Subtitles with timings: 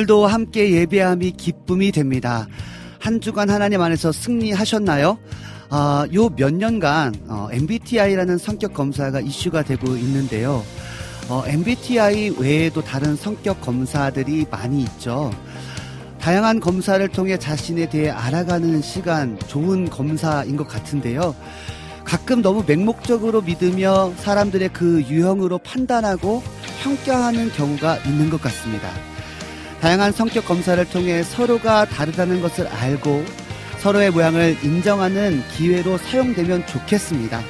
[0.00, 2.46] 오늘도 함께 예배함이 기쁨이 됩니다.
[2.98, 5.18] 한 주간 하나님 안에서 승리하셨나요?
[5.68, 10.64] 아, 요몇 년간 어, MBTI라는 성격 검사가 이슈가 되고 있는데요.
[11.28, 15.30] 어, MBTI 외에도 다른 성격 검사들이 많이 있죠.
[16.18, 21.34] 다양한 검사를 통해 자신에 대해 알아가는 시간 좋은 검사인 것 같은데요.
[22.04, 26.42] 가끔 너무 맹목적으로 믿으며 사람들의 그 유형으로 판단하고
[26.82, 29.09] 평가하는 경우가 있는 것 같습니다.
[29.80, 33.24] 다양한 성격 검사를 통해 서로가 다르다는 것을 알고
[33.78, 37.40] 서로의 모양을 인정하는 기회로 사용되면 좋겠습니다.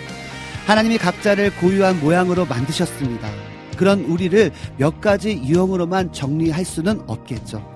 [0.67, 3.29] 하나님이 각자를 고유한 모양으로 만드셨습니다.
[3.77, 7.69] 그런 우리를 몇 가지 유형으로만 정리할 수는 없겠죠.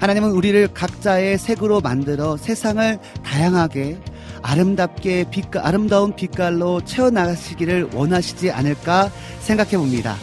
[0.00, 3.98] 하나님은 우리를 각자의 색으로 만들어 세상을 다양하게
[4.40, 10.16] 아름답게 빛깔, 아름다운 빛깔로 채워나가시기를 원하시지 않을까 생각해 봅니다.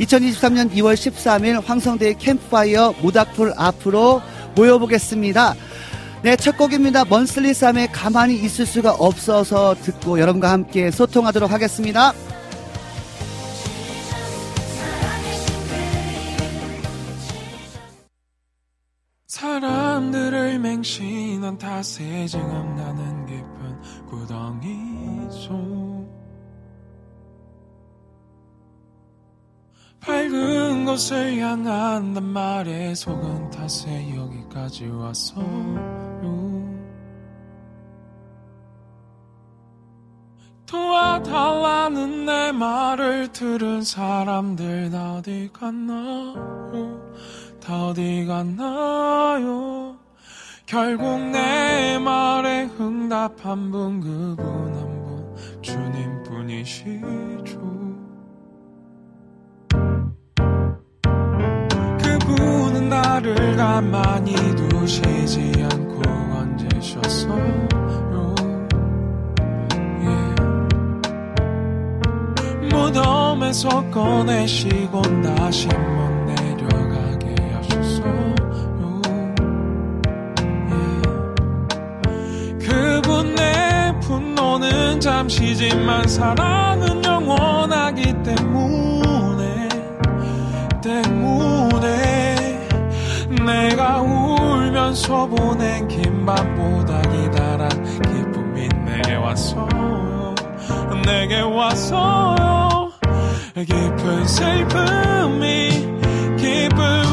[0.00, 4.20] 2023년 2월 13일 황성대의 캠프파이어 모닥불 앞으로
[4.56, 5.54] 모여보겠습니다.
[6.22, 7.04] 네, 첫 곡입니다.
[7.04, 12.12] 먼슬리 쌈에 가만히 있을 수가 없어서 듣고 여러분과 함께 소통하도록 하겠습니다.
[19.26, 25.93] 사람들을 맹신한 탓에 지금 나는 깊은 구덩이 속
[30.04, 36.04] 밝은 곳을 향한단 말에 속은 탓에 여기까지 왔어요.
[40.66, 47.00] 도와달라는 내 말을 들은 사람들 다 어디 갔나요?
[47.60, 49.96] 다 어디 갔나요?
[50.66, 57.74] 결국 내 말에 응답한 분 그분 한 분 주님뿐이시죠
[62.88, 67.54] 나를 가만히 두시지 않고 건지셨어요
[70.02, 70.06] 예.
[72.68, 78.34] 무덤에서 꺼내시고 다시 못 내려가게 하셨어요
[80.70, 80.74] 예.
[82.58, 89.68] 그분의 분노는 잠시지만 사랑은 영원하기 때문에
[90.84, 92.03] 때문에
[93.44, 97.68] 내가 울면서 보낸 긴 밤보다 기다란
[98.02, 100.34] 기쁨이 내게 왔어요
[101.04, 102.90] 내게 왔어요.
[103.54, 105.68] 깊은 슬픔이
[106.36, 107.03] 기쁨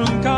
[0.00, 0.29] 모든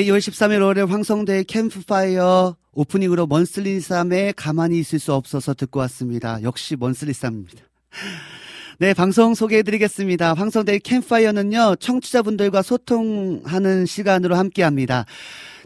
[0.00, 6.42] 네, 2월 13일 월요일 황성대의 캠프파이어 오프닝으로 먼슬리쌈에 가만히 있을 수 없어서 듣고 왔습니다.
[6.42, 7.62] 역시 먼슬리쌈입니다.
[8.78, 10.32] 네, 방송 소개해드리겠습니다.
[10.32, 15.04] 황성대의 캠프파이어는요, 청취자분들과 소통하는 시간으로 함께 합니다.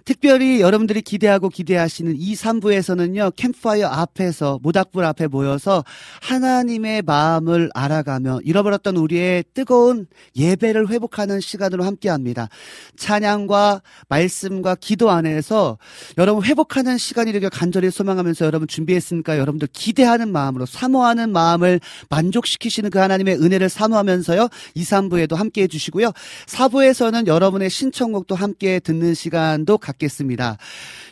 [0.05, 5.83] 특별히 여러분들이 기대하고 기대하시는 2, 3부에서는요, 캠프파이어 앞에서, 모닥불 앞에 모여서
[6.21, 10.07] 하나님의 마음을 알아가며 잃어버렸던 우리의 뜨거운
[10.37, 12.49] 예배를 회복하는 시간으로 함께 합니다.
[12.97, 15.79] 찬양과 말씀과 기도 안에서
[16.19, 21.81] 여러분 회복하는 시간이 되길 간절히 소망하면서 여러분 준비했으니까 여러분들 기대하는 마음으로 사모하는 마음을
[22.11, 26.13] 만족시키시는 그 하나님의 은혜를 사모하면서요, 2, 3부에도 함께 해주시고요.
[26.47, 30.59] 4부에서는 여러분의 신청곡도 함께 듣는 시간도 갖겠습니다.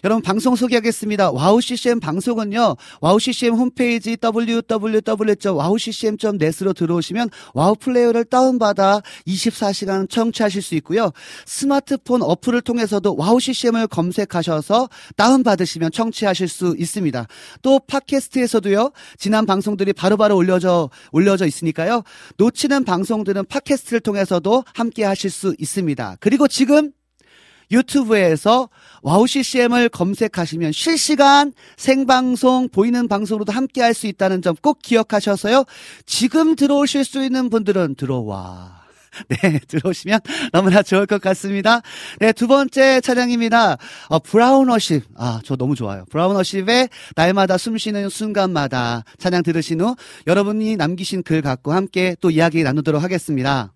[0.04, 1.30] 여러분 방송 소개하겠습니다.
[1.30, 2.76] 와우 CCM 방송은요.
[3.00, 11.10] 와우 CCM 홈페이지 www.wowccm.net으로 들어오시면 WOW 플레이어를 다운받아 24시간 청취하실 수 있고요.
[11.46, 17.26] 스마트폰 어플을 통해서도 WOW CCM을 검색하셔서 다운받으시면 청취하실 수 있습니다.
[17.62, 18.92] 또 팟캐스트에서도요.
[19.18, 22.02] 지난 방송들이 바로바로 올려져 올려져 있으니까요.
[22.38, 26.16] 놓치는 방송들은 팟캐스트를 통해서도 함께 하실 수 있습니다.
[26.20, 26.92] 그리고 지금
[27.72, 28.68] 유튜브에서
[29.02, 35.64] WOW CCM을 검색하시면 실시간 생방송 보이는 방송으로도 함께 할 수 있다는 점 꼭 기억하셔서요.
[36.06, 38.82] 지금 들어오실 수 있는 분들은 들어와.
[39.28, 40.20] 네, 들어오시면
[40.52, 41.80] 너무나 좋을 것 같습니다.
[42.20, 43.76] 네, 두 번째 차량입니다.
[44.08, 45.04] 어, 브라우너십.
[45.16, 46.04] 아, 저 너무 좋아요.
[46.10, 49.96] 브라우너십의 날마다 숨 쉬는 순간마다 찬양 들으신 후
[50.26, 53.72] 여러분이 남기신 글 갖고 함께 또 이야기 나누도록 하겠습니다.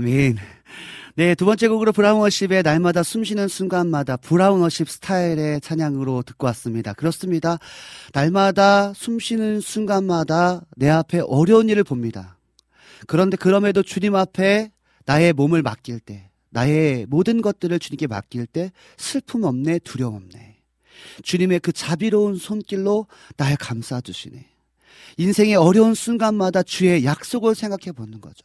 [0.00, 0.38] 아멘.
[1.16, 6.94] 네, 두 번째 곡으로 브라운 워십의 날마다 숨쉬는 순간마다 브라운 워십 스타일의 찬양으로 듣고 왔습니다.
[6.94, 7.58] 그렇습니다.
[8.14, 12.38] 날마다 숨쉬는 순간마다 내 앞에 어려운 일을 봅니다.
[13.08, 14.72] 그런데 그럼에도 주님 앞에
[15.04, 20.62] 나의 몸을 맡길 때, 나의 모든 것들을 주님께 맡길 때 슬픔 없네, 두려움 없네.
[21.22, 24.46] 주님의 그 자비로운 손길로 날 감싸주시네.
[25.18, 28.44] 인생의 어려운 순간마다 주의 약속을 생각해 보는 거죠.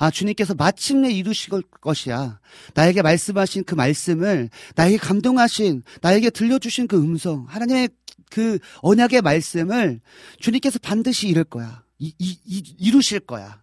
[0.00, 1.50] 아, 주님께서 마침내 이루실
[1.82, 2.40] 것이야.
[2.72, 7.90] 나에게 말씀하신 그 말씀을, 나에게 감동하신, 나에게 들려주신 그 음성, 하나님의
[8.30, 10.00] 그 언약의 말씀을
[10.38, 11.84] 주님께서 반드시 이룰 거야.
[11.98, 13.62] 이, 이, 이, 이루실 거야.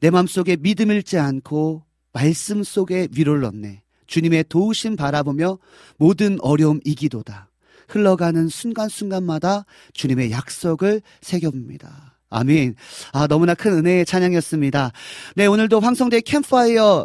[0.00, 3.82] 내 마음속에 믿음 잃지 않고 말씀 속에 위로를 얻네.
[4.06, 5.58] 주님의 도우심 바라보며
[5.96, 7.48] 모든 어려움 이기도다.
[7.88, 12.09] 흘러가는 순간순간마다 주님의 약속을 새겨봅니다.
[12.30, 12.76] 아멘.
[13.12, 14.92] 아, 너무나 큰 은혜의 찬양이었습니다.
[15.34, 17.04] 네, 오늘도 황성대 캠파이어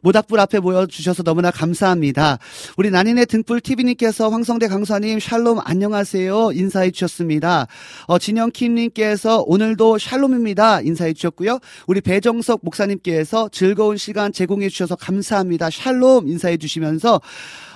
[0.00, 2.38] 모닥불 앞에 모여주셔서 너무나 감사합니다.
[2.76, 7.68] 우리 난인의 등불 TV님께서 황성대 강사님 샬롬 안녕하세요 인사해 주셨습니다.
[8.06, 11.60] 어, 진영킴님께서 오늘도 샬롬입니다 인사해 주셨고요.
[11.86, 15.70] 우리 배정석 목사님께서 즐거운 시간 제공해 주셔서 감사합니다.
[15.70, 17.20] 샬롬 인사해 주시면서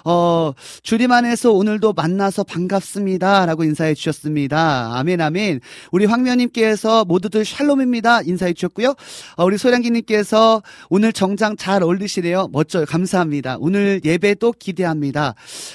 [0.05, 0.53] 어,
[0.83, 3.47] 주님 안에서 오늘도 만나서 반갑습니다.
[3.47, 4.99] 라고 인사해 주셨습니다.
[4.99, 5.61] 아멘, 아멘.
[5.93, 8.23] 우리 황면님께서 모두들 샬롬입니다.
[8.23, 8.95] 인사해 주셨고요.
[9.37, 12.49] 어, 우리 소량기님께서 오늘 정장 잘 어울리시네요.
[12.53, 12.85] 멋져요.
[12.87, 13.57] 감사합니다.
[13.61, 15.35] 오늘 예배도 기대합니다.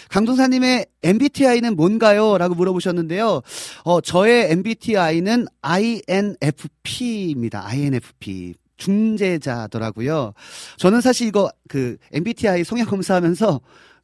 [0.10, 2.38] 강동사님의 MBTI는 뭔가요?
[2.38, 3.42] 라고 물어보셨는데요.
[3.84, 7.66] 어, 저의 MBTI는 INFP입니다.
[7.66, 8.54] INFP.
[8.78, 10.34] 중재자더라고요.
[10.78, 13.62] 저는 사실 이거 그 MBTI 성향 검사하면서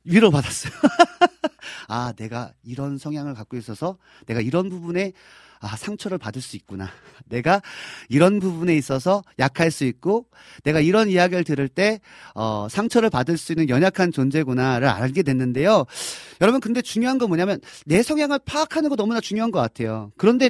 [0.10, 0.74] 위로받았어요.
[1.88, 5.14] 아, 내가 이런 성향을 갖고 있어서 내가 이런 부분에
[5.62, 6.90] 아, 상처를 받을 수 있구나.
[7.28, 7.62] 내가
[8.08, 10.26] 이런 부분에 있어서 약할 수 있고,
[10.64, 12.00] 내가 이런 이야기를 들을 때,
[12.34, 15.86] 어, 상처를 받을 수 있는 연약한 존재구나를 알게 됐는데요.
[16.40, 20.12] 여러분, 근데 중요한 건 뭐냐면, 내 성향을 파악하는 거 너무나 중요한 것 같아요.
[20.18, 20.50] 그런데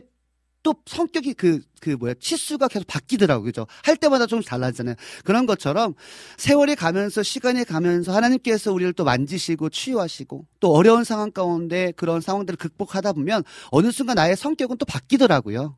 [0.61, 3.45] 또 성격이 그, 그 뭐야, 치수가 계속 바뀌더라고요.
[3.45, 3.65] 그죠?
[3.83, 4.95] 할 때마다 좀 달라지잖아요.
[5.23, 5.93] 그런 것처럼
[6.37, 12.57] 세월이 가면서 시간이 가면서 하나님께서 우리를 또 만지시고 치유하시고 또 어려운 상황 가운데 그런 상황들을
[12.57, 15.77] 극복하다 보면 어느 순간 나의 성격은 또 바뀌더라고요.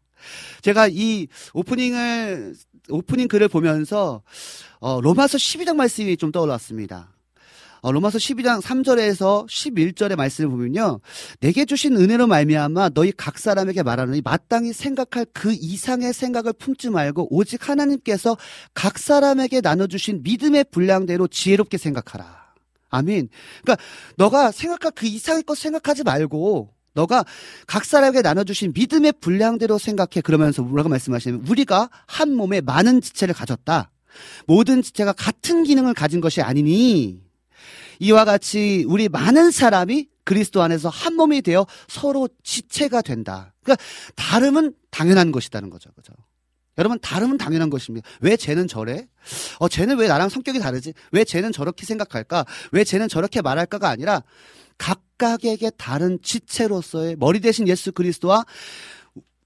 [0.61, 2.53] 제가 이 오프닝을,
[2.89, 4.21] 오프닝 글을 보면서
[4.79, 7.10] 어, 로마서 12장 말씀이 좀 떠올랐습니다.
[7.81, 10.99] 어, 로마서 12장 3절에서 11절의 말씀을 보면요.
[11.39, 17.27] 내게 주신 은혜로 말미암아 너희 각 사람에게 말하노니 마땅히 생각할 그 이상의 생각을 품지 말고
[17.35, 18.37] 오직 하나님께서
[18.73, 22.41] 각 사람에게 나눠 주신 믿음의 분량대로 지혜롭게 생각하라.
[22.89, 23.29] 아멘.
[23.63, 23.83] 그러니까
[24.15, 27.23] 너가 생각할 그 이상의 것 생각하지 말고 너가
[27.67, 30.21] 각 사람에게 나눠주신 믿음의 분량대로 생각해.
[30.23, 33.89] 그러면서 뭐라고 말씀하시냐면, 우리가 한 몸에 많은 지체를 가졌다.
[34.45, 37.21] 모든 지체가 같은 기능을 가진 것이 아니니,
[38.01, 43.53] 이와 같이 우리 많은 사람이 그리스도 안에서 한 몸이 되어 서로 지체가 된다.
[43.63, 43.83] 그러니까
[44.15, 45.91] 다름은 당연한 것이다는 거죠.
[45.91, 46.13] 그죠?
[46.77, 48.09] 여러분, 다름은 당연한 것입니다.
[48.21, 49.07] 왜 쟤는 저래?
[49.59, 50.93] 어, 쟤는 왜 나랑 성격이 다르지?
[51.11, 52.45] 왜 쟤는 저렇게 생각할까?
[52.71, 54.23] 왜 쟤는 저렇게 말할까가 아니라
[54.79, 58.45] 각각에게 다른 지체로서의 머리 대신 예수 그리스도와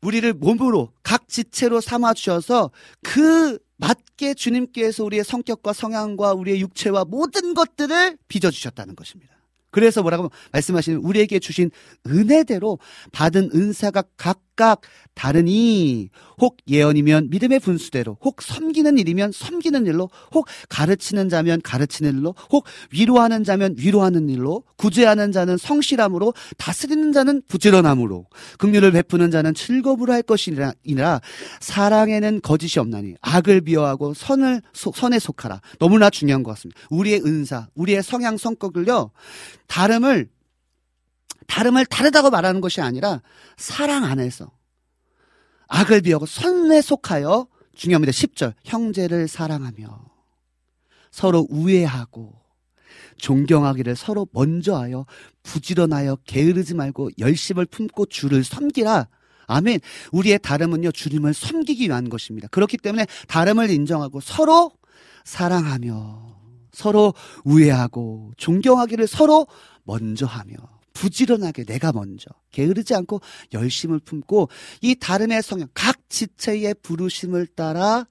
[0.06, 2.72] 우리를 몸으로 각 지체로 삼아 주셔서
[3.02, 9.35] 그 맞게 주님께서 우리의 성격과 성향과 우리의 육체와 모든 것들을 빚어 주셨다는 것입니다.
[9.75, 11.70] 그래서 뭐라고 말씀하시는 우리에게 주신
[12.08, 12.79] 은혜대로
[13.12, 14.79] 받은 은사가 각각
[15.15, 22.36] 다르니 혹 예언이면 믿음의 분수대로 혹 섬기는 일이면 섬기는 일로 혹 가르치는 자면 가르치는 일로
[22.53, 28.27] 혹 위로하는 자면 위로하는 일로 구제하는 자는 성실함으로 다스리는 자는 부지런함으로
[28.60, 31.20] 긍휼을 베푸는 자는 즐거움으로 할 것이니라
[31.60, 35.60] 사랑에는 거짓이 없나니 악을 비워하고 선을 선에 속하라.
[35.79, 36.79] 너무나 중요한 것 같습니다.
[36.89, 39.12] 우리의 은사 우리의 성향 성격을요
[39.67, 40.29] 다름을
[41.48, 43.22] 다름을 다르다고 말하는 것이 아니라
[43.57, 44.51] 사랑 안에서
[45.67, 48.12] 악을 비하고 선에 속하여 중요합니다.
[48.12, 48.53] 10절.
[48.63, 50.15] 형제를 사랑하며
[51.12, 52.34] 서로 우애하고
[53.17, 55.05] 존경하기를 서로 먼저 하여
[55.43, 59.07] 부지런하여 게으르지 말고 열심을 품고 주를 섬기라.
[59.48, 59.79] 아멘.
[60.12, 62.48] 우리의 다름은요, 주님을 섬기기 위한 것입니다.
[62.48, 64.72] 그렇기 때문에 다름을 인정하고 서로
[65.23, 66.35] 사랑하며
[66.76, 69.48] 서로 우애하고 존경하기를 서로
[69.84, 70.56] 먼저 하며
[70.96, 73.22] 부지런하게 내가 먼저 게으르지 않고
[73.54, 74.50] 열심을 품고
[74.82, 78.08] 이 다름의 성향 각 지체의 부르심을 따라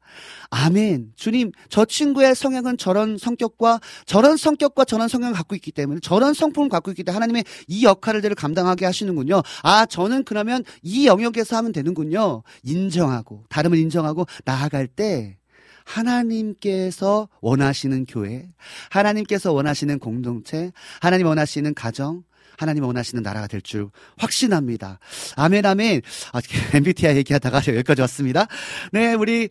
[0.51, 1.15] 아멘.
[1.17, 6.69] 주님 저 친구의 성향은 저런 성격과 저런 성격과 저런 성향을 갖고 있기 때문에 저런 성품을
[6.69, 9.43] 갖고 있기 때문에 하나님의 이 역할을 감당하게 하시는군요.
[9.63, 12.43] 아 저는 그러면 이 영역에서 하면 되는군요.
[12.63, 15.39] 인정하고 다름을 인정하고 나아갈 때
[15.85, 18.49] 하나님께서 원하시는 교회,
[18.91, 22.25] 하나님께서 원하시는 공동체, 하나님 원하시는 가정,
[22.57, 24.99] 하나님 원하시는 나라가 될 줄 확신합니다.
[25.37, 26.03] 아멘, 아멘.
[26.33, 26.41] 아,
[26.75, 28.47] MBTI 얘기하다가 여기까지 왔습니다.
[28.93, 29.49] 네, 우리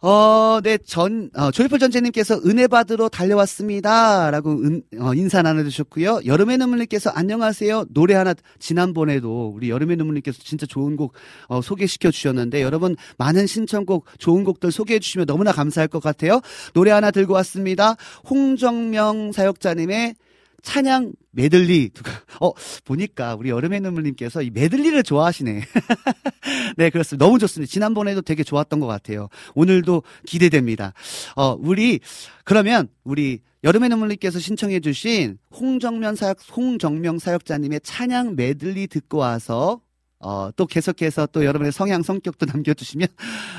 [0.00, 4.30] 어, 네, 전, 어, 조이풀 전재님께서 은혜 받으러 달려왔습니다.
[4.30, 6.20] 라고 은, 어, 인사 나눠주셨고요.
[6.24, 7.86] 여름의 눈물님께서 안녕하세요.
[7.92, 11.14] 노래 하나, 지난번에도 우리 여름의 눈물님께서 진짜 좋은 곡,
[11.48, 16.42] 어, 소개시켜 주셨는데, 여러분, 많은 신청곡, 좋은 곡들 소개해 주시면 너무나 감사할 것 같아요.
[16.74, 17.96] 노래 하나 들고 왔습니다.
[18.30, 20.14] 홍정명 사역자님의
[20.62, 22.52] 찬양 메들리 누가 어
[22.84, 25.62] 보니까 우리 여름의 눈물님께서 이 메들리를 좋아하시네.
[26.76, 27.24] 네 그렇습니다.
[27.24, 27.70] 너무 좋습니다.
[27.70, 29.28] 지난번에도 되게 좋았던 것 같아요.
[29.54, 30.92] 오늘도 기대됩니다.
[31.36, 32.00] 어 우리
[32.44, 39.80] 그러면 우리 여름의 눈물님께서 신청해주신 홍정면 사역 홍정명 사역자님의 찬양 메들리 듣고 와서
[40.20, 43.08] 어, 또 계속해서 또 여러분의 성향, 성격도 남겨주시면,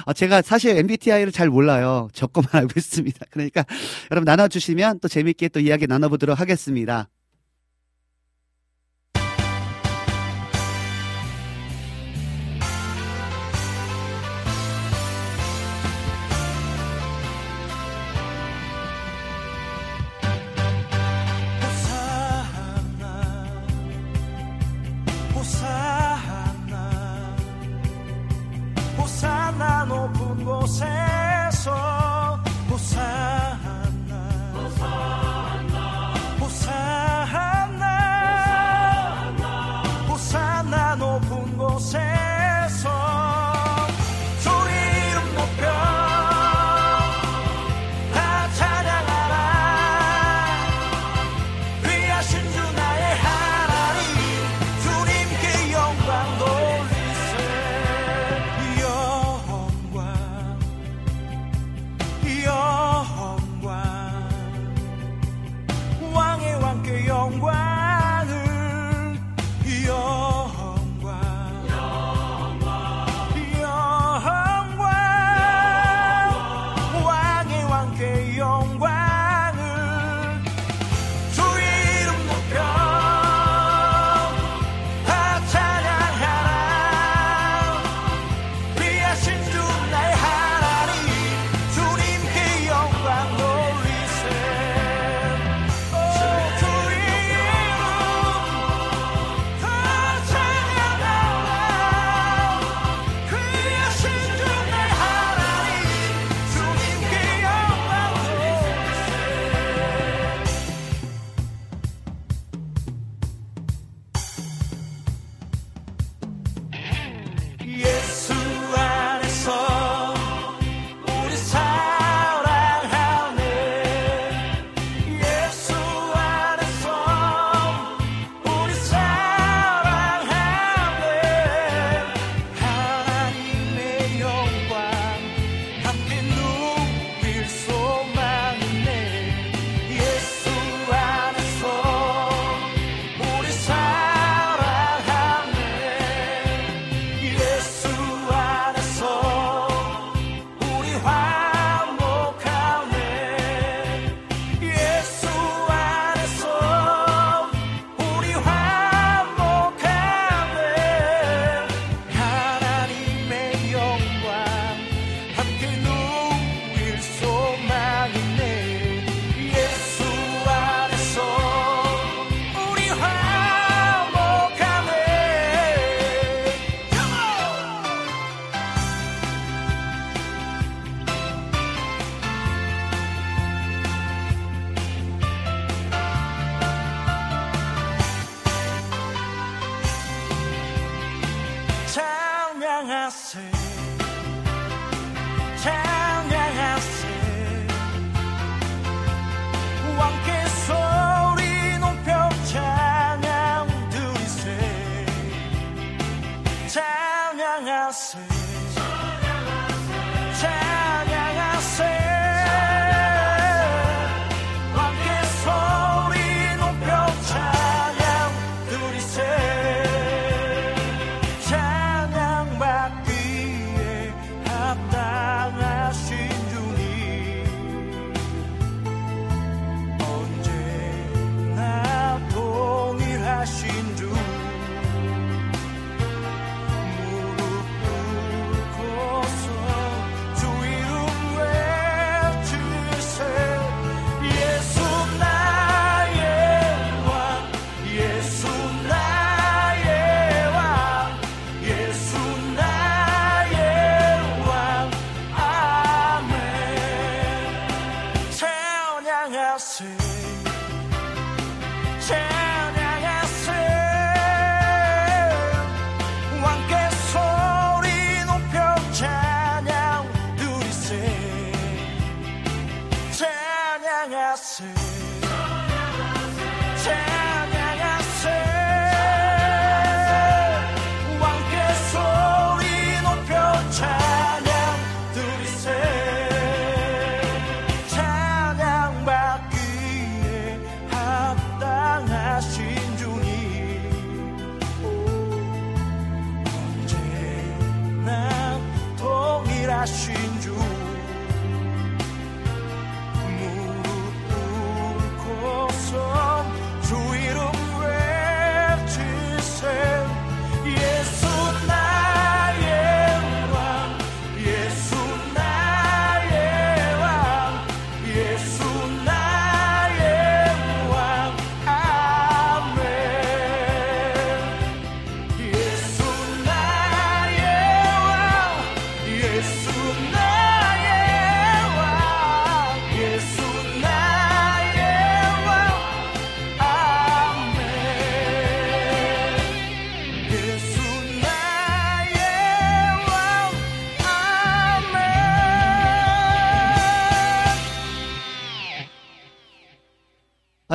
[0.06, 2.10] 어, 제가 사실 MBTI를 잘 몰라요.
[2.14, 3.26] 적고만 알고 있습니다.
[3.30, 3.66] 그러니까
[4.12, 7.10] 여러분 나눠주시면 또 재밌게 또 이야기 나눠보도록 하겠습니다.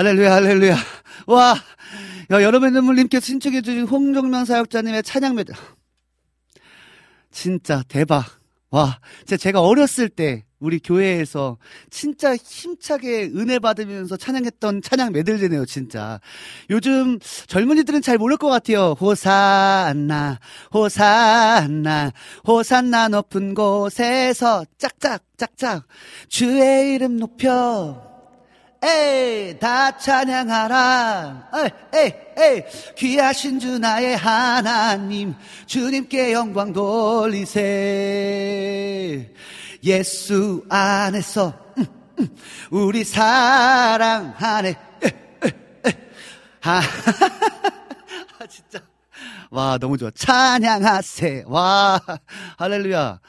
[0.04, 0.76] 할렐루야, 할렐루야.
[1.28, 1.54] 와,
[2.30, 5.54] 야, 여러분의 눈물님께서 신청해주신 홍종면 사역자님의 찬양 매들.
[7.30, 8.26] 진짜 대박.
[8.68, 11.56] 와, 진짜 제가 어렸을 때 우리 교회에서
[11.88, 16.20] 진짜 힘차게 은혜 받으면서 찬양했던 찬양 메들리네요, 진짜.
[16.68, 18.94] 요즘 젊은이들은 잘 모를 것 같아요.
[19.00, 20.38] 호산나,
[20.74, 22.12] 호산나,
[22.46, 25.86] 호산나 높은 곳에서 짝짝, 짝짝,
[26.28, 28.13] 주의 이름 높여.
[28.84, 31.48] 에이, 다 찬양하라.
[31.94, 32.62] 에이, 에이,
[32.96, 35.34] 귀하신 주 나의 하나님,
[35.66, 37.62] 주님께 영광 돌리세.
[39.84, 41.86] 예수 안에서, 음,
[42.18, 42.28] 음,
[42.70, 44.74] 우리 사랑하네.
[46.66, 46.80] 아,
[48.40, 48.80] 아, 진짜.
[49.50, 50.10] 와, 너무 좋아.
[50.14, 51.44] 찬양하세.
[51.46, 52.00] 와,
[52.58, 53.20] 할렐루야.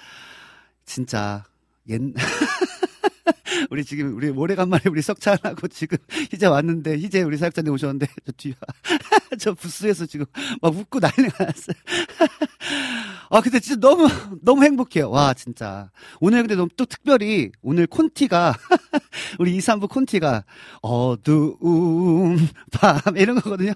[0.86, 1.44] 진짜,
[1.90, 2.02] 옛,
[3.70, 5.98] 우리 지금 우리 오래간만에 우리 석찬하고 지금
[6.32, 8.54] 희재 왔는데 희재 우리 사역자님 오셨는데 저 뒤에
[9.40, 10.26] 저 부스에서 지금
[10.62, 11.76] 막 웃고 난리가 났어요.
[13.36, 14.08] 아 근데 진짜 너무
[14.42, 15.10] 너무 행복해요.
[15.10, 18.56] 와 진짜 오늘 근데 너무 또 특별히 오늘 콘티가
[19.40, 20.46] 우리 2, 3부 콘티가
[20.82, 22.38] 어두운
[22.72, 23.74] 밤 이런 거거든요.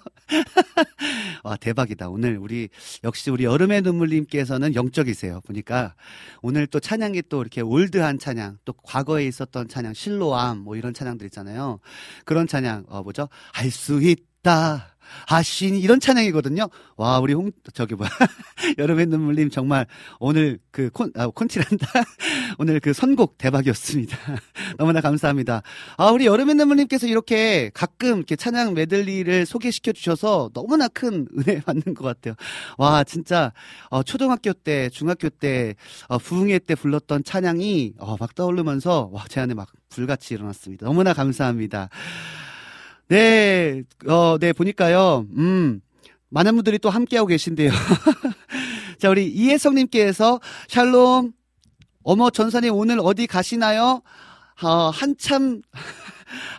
[1.44, 2.08] 와 대박이다.
[2.08, 2.70] 오늘 우리
[3.04, 5.42] 역시 우리 여름의 눈물님께서는 영적이세요.
[5.42, 5.94] 보니까
[6.42, 11.26] 오늘 또 찬양이 또 이렇게 올드한 찬양, 또 과거에 있었던 찬양, 실로암 뭐 이런 찬양들
[11.28, 11.82] 있잖아요.
[12.24, 13.28] 그런 찬양 어 뭐죠?
[13.52, 14.96] 할수 있다.
[15.28, 16.68] 하신 이런 찬양이거든요.
[16.98, 18.10] 와 우리 홍 저기 뭐야
[18.78, 19.86] 여름의 눈물님 정말
[20.20, 21.88] 오늘 그 콘 아, 콘티란다
[22.60, 24.18] 오늘 그 선곡 대박이었습니다.
[24.78, 25.62] 너무나 감사합니다.
[25.98, 31.94] 아 우리 여름의 눈물님께서 이렇게 가끔 이렇게 찬양 메들리를 소개시켜 주셔서 너무나 큰 은혜 받는
[31.94, 32.36] 것 같아요.
[32.78, 33.54] 와 진짜
[33.90, 35.76] 어, 초등학교 때 중학교 때
[36.08, 40.88] 어, 부흥회 때 불렀던 찬양이 어, 막 떠오르면서 와 제 안에 막 불같이 일어났습니다.
[40.88, 41.90] 너무나 감사합니다.
[43.10, 45.82] 네, 어, 네, 보니까요, 음,
[46.30, 47.72] 많은 분들이 또 함께하고 계신데요.
[49.00, 51.32] 자, 우리 이혜성님께서, 샬롬,
[52.04, 54.04] 어머, 전사님 오늘 어디 가시나요?
[54.62, 55.64] 어, 한참,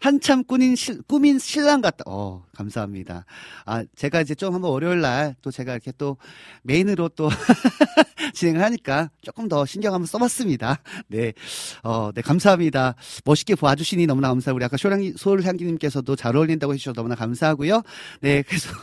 [0.01, 2.05] 한참 꾸민, 실, 꾸민 신랑 같다.
[2.07, 3.25] 어, 감사합니다.
[3.67, 6.17] 아, 제가 이제 좀 한번 월요일 날 또 제가 이렇게 또
[6.63, 7.29] 메인으로 또
[8.35, 10.79] 진행을 하니까 조금 더 신경 한번 써봤습니다.
[11.09, 11.33] 네.
[11.83, 12.95] 어, 네, 감사합니다.
[13.25, 17.83] 멋있게 봐주시니 너무나 감사하고, 우리 아까 쇼랑이, 소울향기님께서도 잘 어울린다고 해주셔서 너무나 감사하고요.
[18.21, 18.75] 네, 계속,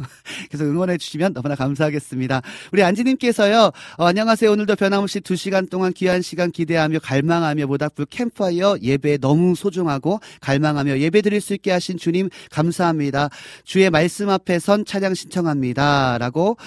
[0.50, 2.42] 계속 응원해주시면 너무나 감사하겠습니다.
[2.72, 4.52] 우리 안지님께서요, 어, 안녕하세요.
[4.52, 10.77] 오늘도 변함없이 두 시간 동안 귀한 시간 기대하며 갈망하며 모닥불 캠프파이어 예배 너무 소중하고 갈망
[10.78, 13.30] 하며 예배 드릴 수 있게 하신 주님 감사합니다.
[13.64, 16.18] 주의 말씀 앞에 선 찬양 신청합니다.
[16.18, 16.58] 라고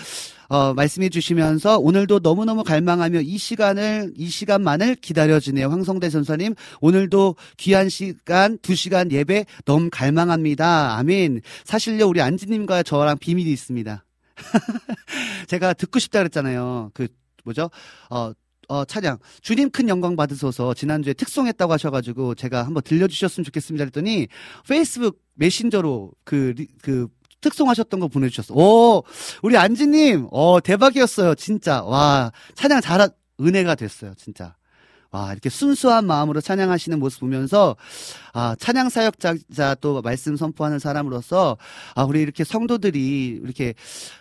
[0.51, 5.70] 어, 말씀해 주시면서 오늘도 너무너무 갈망하며 이 시간을, 이 시간만을 기다려주네요.
[5.70, 10.99] 황성대 전사님, 오늘도 귀한 시간, 두 시간 예배 너무 갈망합니다.
[10.99, 11.42] 아멘.
[11.64, 14.05] 사실요, 우리 안지님과 저랑 비밀이 있습니다.
[15.46, 16.90] 제가 듣고 싶다 그랬잖아요.
[16.94, 17.07] 그,
[17.44, 17.70] 뭐죠?
[18.11, 18.33] 어,
[18.70, 19.18] 어, 찬양.
[19.42, 23.85] 주님 큰 영광 받으소서 지난주에 특송했다고 하셔가지고 제가 한번 들려주셨으면 좋겠습니다.
[23.85, 24.28] 그랬더니
[24.68, 27.09] 페이스북 메신저로 그, 리- 그,
[27.40, 28.54] 특송하셨던 거 보내주셨어.
[28.54, 29.02] 오,
[29.42, 31.35] 우리 안지님, 어, 대박이었어요.
[31.35, 31.83] 진짜.
[31.83, 33.09] 와, 찬양 잘,
[33.40, 34.14] 은혜가 됐어요.
[34.16, 34.54] 진짜.
[35.12, 37.77] 와, 이렇게 순수한 마음으로 찬양하시는 모습 보면서,
[38.33, 41.57] 아, 찬양 사역자 또 말씀 선포하는 사람으로서,
[41.96, 43.75] 아, 우리 이렇게 성도들이 이렇게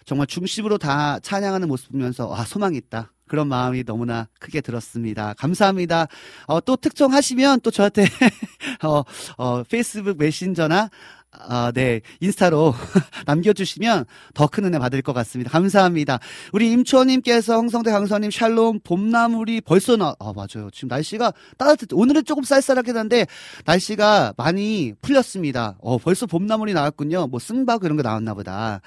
[0.05, 3.11] 정말 중심으로 다 찬양하는 모습 보면서, 아, 소망이 있다.
[3.27, 5.35] 그런 마음이 너무나 크게 들었습니다.
[5.35, 6.07] 감사합니다.
[6.47, 8.05] 어, 또 특종하시면 또 저한테,
[8.83, 9.03] 어,
[9.37, 10.89] 어, 페이스북 메신저나
[11.31, 12.01] 아, 네.
[12.21, 12.73] 인스타로
[13.25, 15.51] 남겨주시면 더 큰 은혜 받을 것 같습니다.
[15.51, 16.17] 감사합니다.
[16.53, 20.71] 우리 임초원님께서 홍성대 강사님 샬롬 봄나물이 벌써 나, 아, 맞아요.
[20.71, 21.89] 지금 날씨가 따뜻해.
[21.95, 23.27] 오늘은 조금 쌀쌀하긴 한데
[23.65, 25.77] 날씨가 많이 풀렸습니다.
[25.81, 27.27] 어, 벌써 봄나물이 나왔군요.
[27.27, 28.81] 뭐 쓴바구 이런 거 나왔나 보다.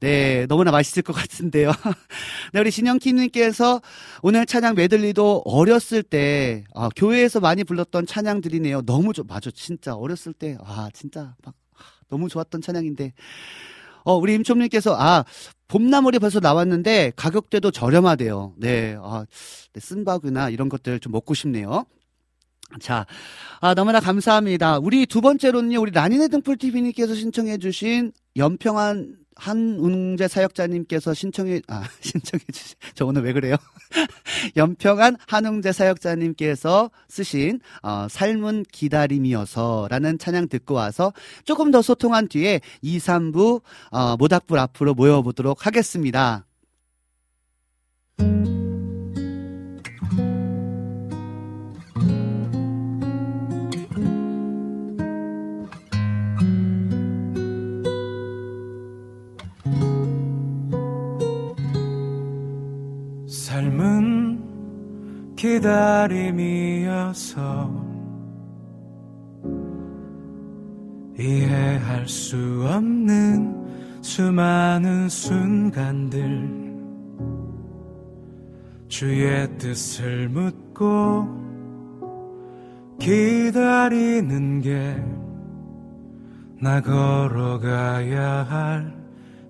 [0.00, 0.46] 네.
[0.46, 1.72] 너무나 맛있을 것 같은데요.
[2.52, 2.60] 네.
[2.60, 3.80] 우리 진영키님께서
[4.20, 8.82] 오늘 찬양 메들리도 어렸을 때, 아, 교회에서 많이 불렀던 찬양들이네요.
[8.82, 9.50] 너무 좋, 맞아.
[9.50, 11.54] 진짜 어렸을 때, 아, 진짜 막
[12.08, 13.12] 너무 좋았던 찬양인데.
[14.04, 15.24] 어, 우리 임총님께서, 아,
[15.68, 18.54] 봄나물이 벌써 나왔는데 가격대도 저렴하대요.
[18.56, 19.26] 네, 아,
[19.72, 21.84] 네, 쓴바구나 이런 것들 좀 먹고 싶네요.
[22.80, 23.06] 자,
[23.60, 24.78] 아, 너무나 감사합니다.
[24.78, 33.06] 우리 두 번째로는요, 우리 라니네 등불TV님께서 신청해주신 연평한 한웅재 사역자님께서 신청해, 아, 신청해 주신, 저
[33.06, 33.56] 오늘 왜 그래요?
[34.56, 41.12] 연평한 한웅재 사역자님께서 쓰신, 어, 삶은 기다림이어서라는 찬양 듣고 와서
[41.44, 46.44] 조금 더 소통한 뒤에 2, 3부, 어, 모닥불 앞으로 모여보도록 하겠습니다.
[66.28, 67.38] 기다림이어서
[71.18, 72.36] 이해할 수
[72.68, 76.68] 없는 수많은 순간들
[78.88, 81.26] 주의 뜻을 묻고
[83.00, 85.18] 기다리는 게
[86.60, 88.92] 나 걸어가야 할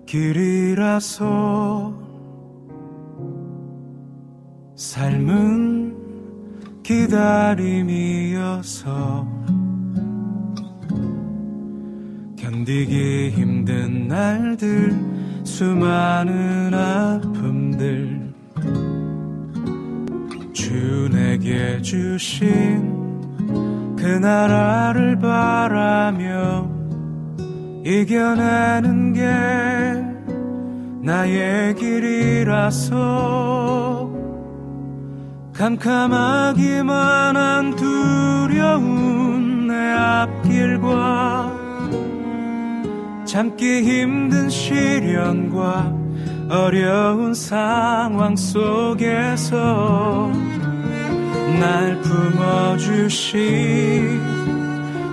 [0.05, 1.91] 길이라서
[4.75, 5.78] 삶은
[6.89, 8.57] 기다림이어서
[12.35, 14.97] 견디기 힘든 날들
[15.43, 18.33] 수많은 아픔들.
[20.51, 22.97] 주 내게 주신
[23.95, 26.67] 그 나라를 바라며
[27.85, 29.21] 이겨내는 게
[31.03, 33.09] 나의 길이라서
[35.59, 41.51] 캄캄하기만 한 두려운 내 앞길과
[43.25, 45.93] 참기 힘든 시련과
[46.49, 50.31] 어려운 상황 속에서
[51.59, 53.41] 날 품어주신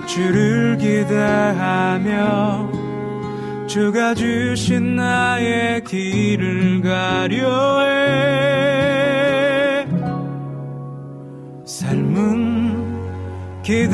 [0.07, 2.71] 주를 기대하며
[3.67, 9.06] 주가 주신 나의 길을 가려해
[11.87, 13.87] 삶은 기다림이어서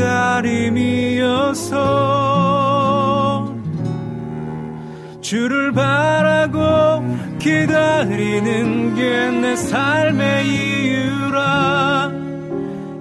[5.21, 7.03] 주를 바라고
[7.38, 12.12] 기다리는 게 내 삶의 이유라.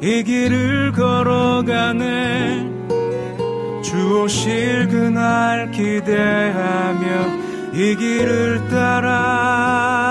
[0.03, 2.71] 이 길을 걸어가네.
[3.83, 7.07] 주 오실 그날 기대하며
[7.73, 10.02] 이 길을 따라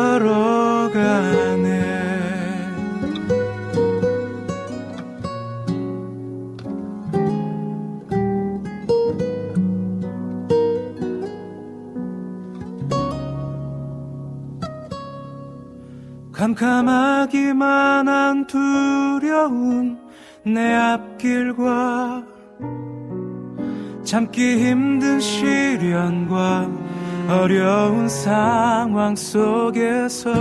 [0.00, 1.68] 걸어가네.
[16.32, 19.98] 캄캄하기만 한 두려운
[20.42, 22.24] 내 앞길과
[24.02, 26.89] 참기 힘든 시련과
[27.30, 30.32] 어려운 상황 속에서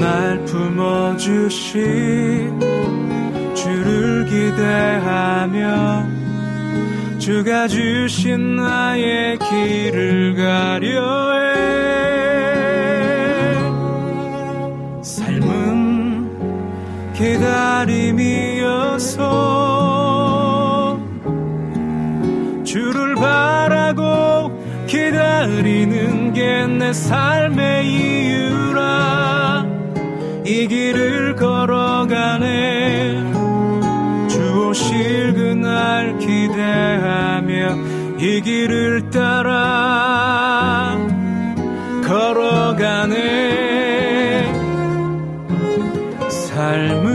[0.00, 1.76] 날 품어주신
[3.54, 6.06] 주를 기대하며
[7.18, 11.56] 주가 주신 나의 길을 가려 해.
[15.02, 16.30] 삶은
[17.12, 18.06] 기다림이어서
[22.64, 24.05] 주를 바라고
[24.86, 29.66] 기다리는 게 내 삶의 이유라.
[30.44, 33.24] 이 길을 걸어가네.
[34.28, 37.76] 주 오실 그날 기대하며
[38.20, 40.96] 이 길을 따라
[42.06, 43.16] 걸어가네.
[46.28, 47.05] 삶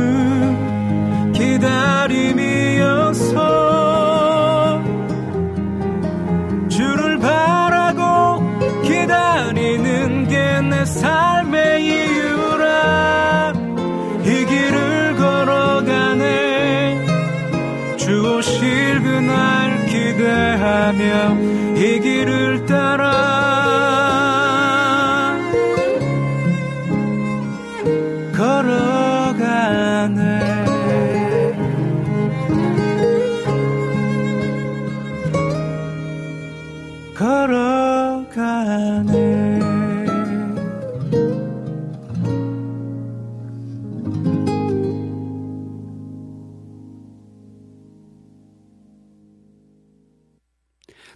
[20.92, 21.71] 하며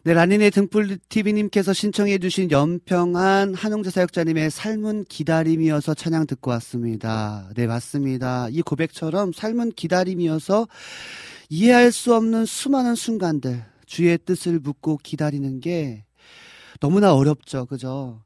[0.06, 7.50] 네, 라니네 등불 TV님께서 신청해주신 연평한 한홍재 사역자님의 삶은 기다림이어서 찬양 듣고 왔습니다.
[7.56, 8.48] 네, 맞습니다.
[8.52, 10.68] 이 고백처럼 삶은 기다림이어서
[11.50, 16.06] 이해할 수 없는 수많은 순간들, 주의 뜻을 묻고 기다리는 게
[16.80, 17.66] 너무나 어렵죠.
[17.66, 18.22] 그죠?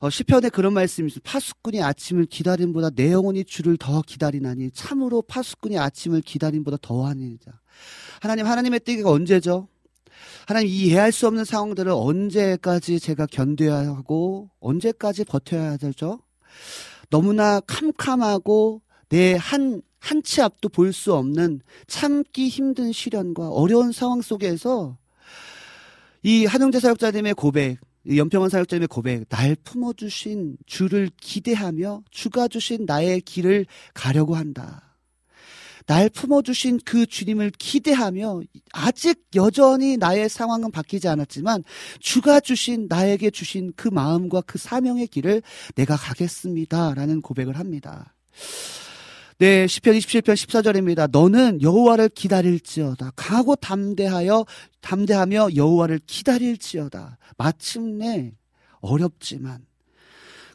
[0.00, 1.20] 어, 시편에 그런 말씀이 있어요.
[1.24, 7.50] 파수꾼이 아침을 기다림보다 내 영혼이 주를 더 기다리나니 참으로 파수꾼이 아침을 기다림보다 더하니자.
[8.20, 9.68] 하나님, 하나님의 뜨기가 언제죠?
[10.46, 16.20] 하나님 이해할 수 없는 상황들을 언제까지 제가 견뎌야 하고 언제까지 버텨야 되죠?
[17.10, 24.20] 너무나 캄캄하고 내 한 한 치 앞도 볼 수 없는 참기 힘든 시련과 어려운 상황
[24.20, 24.98] 속에서
[26.22, 33.22] 이 한영재 사역자님의 고백, 이 연평원 사역자님의 고백, 날 품어주신 주를 기대하며 주가 주신 나의
[33.22, 33.64] 길을
[33.94, 34.93] 가려고 한다.
[35.86, 38.40] 날 품어주신 그 주님을 기대하며
[38.72, 41.62] 아직 여전히 나의 상황은 바뀌지 않았지만
[42.00, 45.42] 주가 주신 나에게 주신 그 마음과 그 사명의 길을
[45.74, 48.14] 내가 가겠습니다 라는 고백을 합니다.
[49.38, 51.10] 네, 시편 27편 14절입니다.
[51.10, 53.12] 너는 여호와를 기다릴지어다.
[53.16, 54.46] 강하고 담대하여
[54.80, 57.18] 담대하며 여호와를 기다릴지어다.
[57.36, 58.32] 마침내
[58.80, 59.66] 어렵지만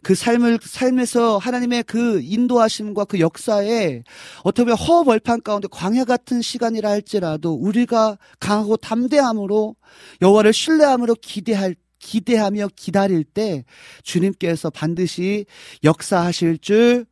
[0.04, 4.04] 그 삶을 삶에서 하나님의 그 인도하심과 그 역사에
[4.44, 9.76] 어떻게 보면 허벌판 가운데 광야 같은 시간이라 할지라도 우리가 강하고 담대함으로
[10.22, 13.66] 여호와를 신뢰함으로 기대할 기대하며 기다릴 때
[14.04, 15.46] 주님께서 반드시
[15.84, 17.06] 역사하실 줄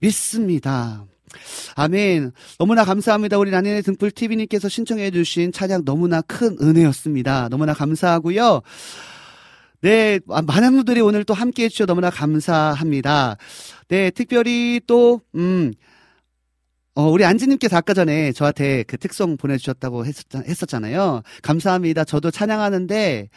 [0.00, 1.06] 믿습니다.
[1.74, 2.32] 아멘.
[2.58, 3.38] 너무나 감사합니다.
[3.38, 7.48] 우리 나인의 등불 TV님께서 신청해주신 찬양 너무나 큰 은혜였습니다.
[7.48, 8.62] 너무나 감사하고요.
[9.86, 13.36] 네, 아, 많은 분들이 오늘 또 함께 해주셔서 너무나 감사합니다.
[13.86, 15.72] 네, 특별히 또, 음,
[16.96, 22.02] 어, 우리 안지님께서 아까 전에 저한테 그 특송 보내주셨다고 했었, 잖아요 감사합니다.
[22.02, 23.28] 저도 찬양하는데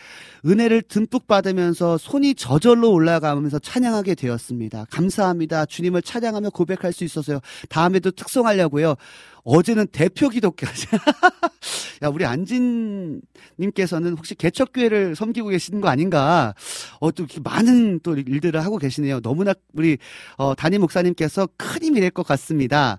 [0.47, 4.85] 은혜를 듬뿍 받으면서 손이 저절로 올라가면서 찬양하게 되었습니다.
[4.89, 5.67] 감사합니다.
[5.67, 7.41] 주님을 찬양하며 고백할 수 있어서요.
[7.69, 8.95] 다음에도 특송하려고요.
[9.43, 10.87] 어제는 대표 기독교지.
[12.03, 16.53] 야, 우리 안진님께서는 혹시 개척교회를 섬기고 계시는 거 아닌가?
[16.99, 19.19] 어, 또 많은 또 일들을 하고 계시네요.
[19.21, 19.97] 너무나 우리,
[20.37, 22.97] 어, 담임 목사님께서 큰 힘이 될 것 같습니다.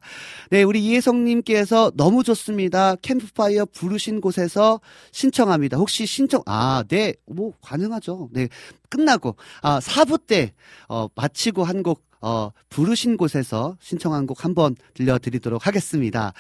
[0.51, 2.95] 네, 우리 이혜성님께서 너무 좋습니다.
[2.97, 4.81] 캠프파이어 부르신 곳에서
[5.13, 5.77] 신청합니다.
[5.79, 8.29] 혹시 신청, 아, 네, 뭐, 가능하죠.
[8.33, 8.49] 네,
[8.89, 10.53] 끝나고, 아, 4부 때,
[10.89, 16.33] 어, 마치고 한 곡, 어, 부르신 곳에서 신청한 곡 한번 들려드리도록 하겠습니다.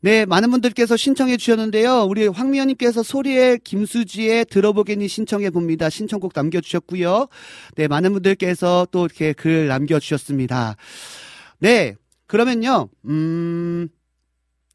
[0.00, 2.04] 네, 많은 분들께서 신청해 주셨는데요.
[2.04, 5.90] 우리 황미연님께서 소리의 김수지의 들어보겠니 신청해 봅니다.
[5.90, 7.26] 신청곡 남겨주셨고요.
[7.74, 10.76] 네, 많은 분들께서 또 이렇게 글 남겨주셨습니다.
[11.58, 11.96] 네,
[12.28, 13.88] 그러면요, 음,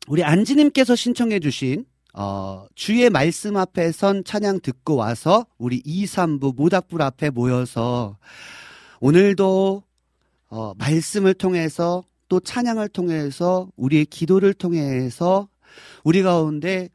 [0.07, 6.55] 우리 안지님께서 신청해 주신 어, 주의 말씀 앞에 선 찬양 듣고 와서 우리 2, 3부
[6.55, 8.17] 모닥불 앞에 모여서
[8.99, 9.83] 오늘도
[10.53, 15.49] 어, 말씀을 통해서 또 찬양을 통해서 우리의 기도를 통해서
[16.03, 16.89] 우리 가운데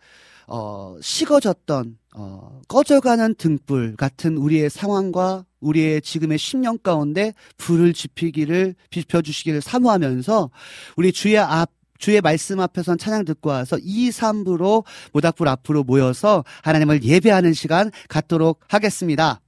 [0.46, 9.20] 어, 식어졌던 어, 꺼져가는 등불 같은 우리의 상황과 우리의 지금의 심령 가운데 불을 지피기를 비춰
[9.20, 10.50] 주시기를 사모하면서
[10.96, 17.02] 우리 주의 앞 주의 말씀 앞에선 찬양 듣고 와서 2, 3부로 모닥불 앞으로 모여서 하나님을
[17.02, 19.40] 예배하는 시간 갖도록 하겠습니다.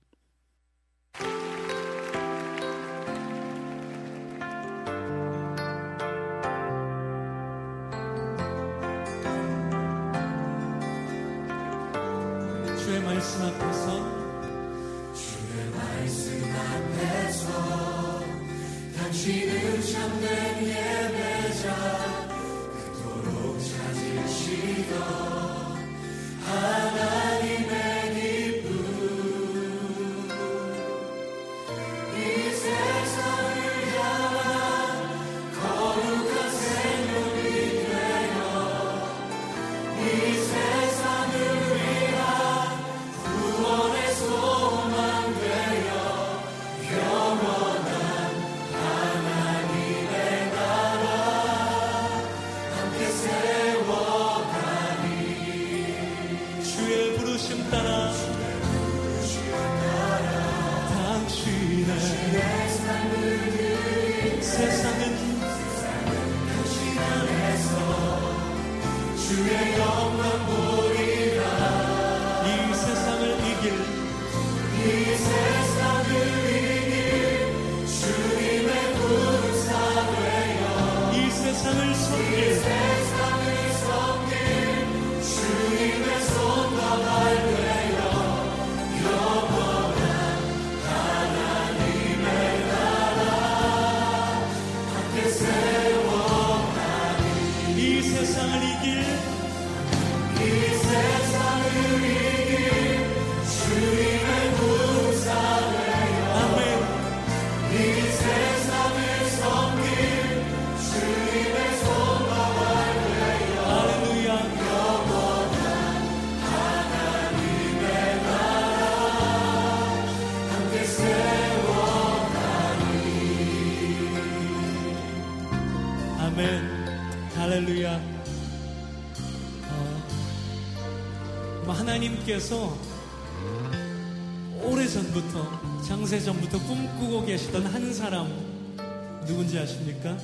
[139.81, 140.17] 아십니까?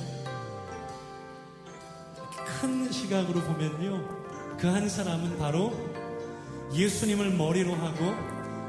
[2.45, 4.17] 큰 시각으로 보면요
[4.57, 5.73] 그 한 사람은 바로
[6.73, 8.15] 예수님을 머리로 하고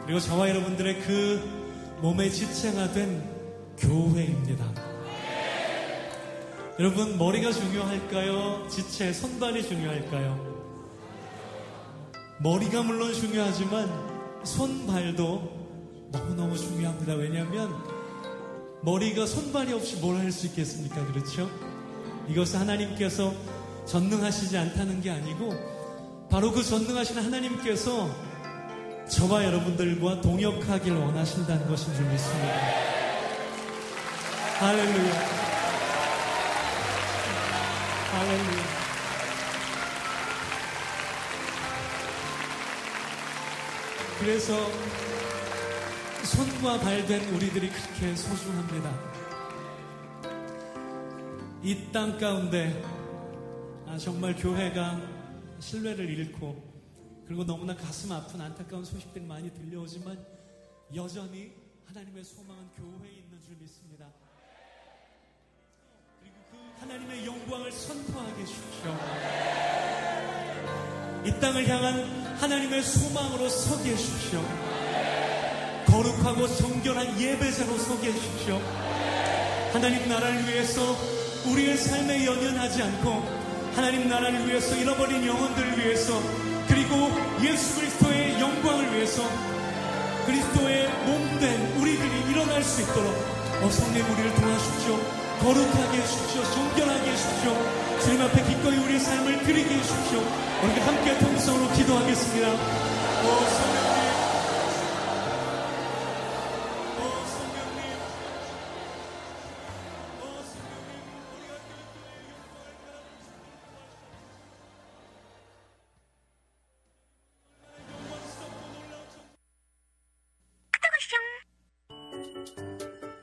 [0.04, 3.22] 그리고 저와 여러분들의 그 몸의 지체가 된
[3.78, 4.64] 교회입니다.
[6.78, 8.68] 여러분 머리가 중요할까요?
[8.68, 10.48] 지체 손발이 중요할까요?
[12.40, 13.88] 머리가 물론 중요하지만
[14.44, 17.14] 손발도 너무너무 중요합니다.
[17.14, 17.97] 왜냐하면
[18.82, 21.04] 머리가 손발이 없이 뭘 할 수 있겠습니까?
[21.06, 21.50] 그렇죠?
[22.28, 23.34] 이것은 하나님께서
[23.86, 25.52] 전능하시지 않다는 게 아니고
[26.30, 28.08] 바로 그 전능하신 하나님께서
[29.08, 32.54] 저와 여러분들과 동역하길 원하신다는 것인 줄 믿습니다.
[34.60, 35.12] 할렐루야.
[38.12, 38.78] 할렐루야.
[44.20, 44.54] 그래서
[46.24, 49.18] 손과 발된 우리들이 그렇게 소중합니다.
[51.62, 52.82] 이 땅 가운데
[53.86, 55.00] 아, 정말 교회가
[55.58, 56.68] 신뢰를 잃고
[57.26, 60.24] 그리고 너무나 가슴 아픈 안타까운 소식들이 많이 들려오지만
[60.94, 61.52] 여전히
[61.86, 64.06] 하나님의 소망은 교회에 있는 줄 믿습니다.
[66.20, 68.96] 그리고 그 하나님의 영광을 선포하게 해주십시오.
[71.26, 74.40] 이 땅을 향한 하나님의 소망으로 서게 해주십시오.
[75.90, 78.60] 거룩하고 정결한 예배자로 서게 해주십시오.
[79.72, 80.96] 하나님 나라를 위해서
[81.46, 83.22] 우리의 삶에 연연하지 않고
[83.74, 86.20] 하나님 나라를 위해서 잃어버린 영혼들을 위해서
[86.68, 87.10] 그리고
[87.42, 89.22] 예수 그리스도의 영광을 위해서
[90.26, 93.14] 그리스도의 몸된 우리들이 일어날 수 있도록
[93.62, 94.98] 어, 성령 우리를 도와주십시오.
[95.40, 96.42] 거룩하게 해주십시오.
[96.52, 98.00] 정결하게 해주십시오.
[98.02, 100.20] 주님 앞에 기꺼이 우리의 삶을 드리게 해주십시오.
[100.64, 102.48] 우리 함께 통성으로 기도하겠습니다.
[102.48, 103.97] 오 성령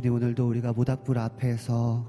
[0.00, 2.06] 주님 오늘도 우리가 모닥불 앞에서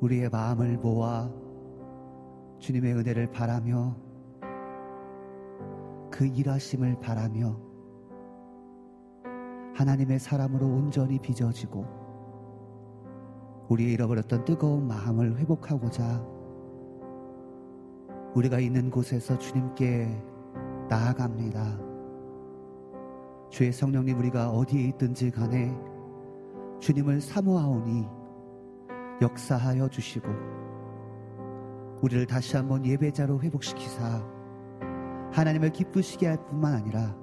[0.00, 1.28] 우리의 마음을 모아
[2.60, 3.96] 주님의 은혜를 바라며
[6.08, 7.58] 그 일하심을 바라며
[9.74, 11.84] 하나님의 사람으로 온전히 빚어지고
[13.68, 16.24] 우리의 잃어버렸던 뜨거운 마음을 회복하고자
[18.36, 20.16] 우리가 있는 곳에서 주님께
[20.88, 21.85] 나아갑니다.
[23.50, 25.74] 주의 성령님 우리가 어디에 있든지 간에
[26.80, 28.06] 주님을 사모하오니
[29.22, 30.28] 역사하여 주시고
[32.02, 34.22] 우리를 다시 한번 예배자로 회복시키사
[35.32, 37.16] 하나님을 기쁘시게 할 뿐만 아니라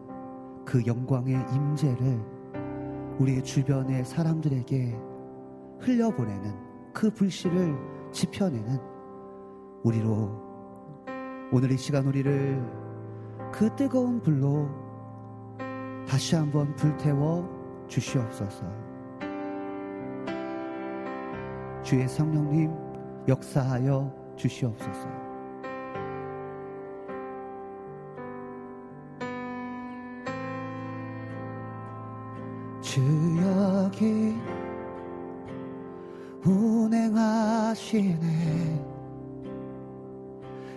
[0.65, 2.19] 그 영광의 임재를
[3.19, 4.97] 우리의 주변의 사람들에게
[5.79, 7.75] 흘려보내는 그 불씨를
[8.11, 8.79] 지펴내는
[9.83, 10.41] 우리로
[11.51, 12.83] 오늘 이 시간 우리를
[13.51, 14.82] 그 뜨거운 불로
[16.07, 18.63] 다시 한번 불태워 주시옵소서.
[21.83, 22.71] 주의 성령님
[23.27, 25.23] 역사하여 주시옵소서.
[32.81, 33.01] 주
[33.41, 34.35] 여기
[36.45, 38.17] 운행하시네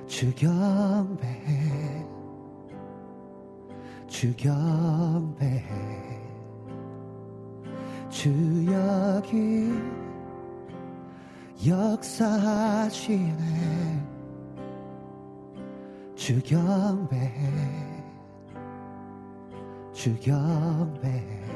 [0.06, 1.26] 주 경배
[4.16, 5.62] 주 경배
[8.08, 8.30] 주
[8.72, 9.74] 여기
[11.66, 13.36] 역사하시네.
[16.14, 17.30] 주 경배
[19.92, 21.55] 주경배 주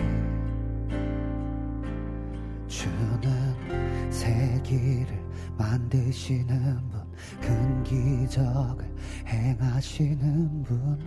[2.70, 5.22] 주는 세기를
[5.58, 7.04] 만드시는 분,
[7.42, 8.90] 큰 기적을
[9.28, 10.98] 행하시는 분,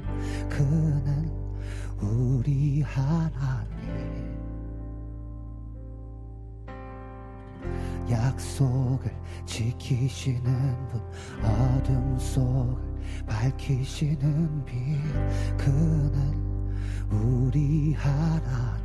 [0.50, 1.47] 그는
[2.00, 3.68] 우리 하나님.
[8.10, 9.12] 약속을
[9.44, 10.42] 지키시는
[10.88, 11.00] 분,
[11.44, 12.76] 어둠 속을
[13.26, 14.74] 밝히시는 빛,
[15.56, 16.72] 그는
[17.10, 18.78] 우리 하나님.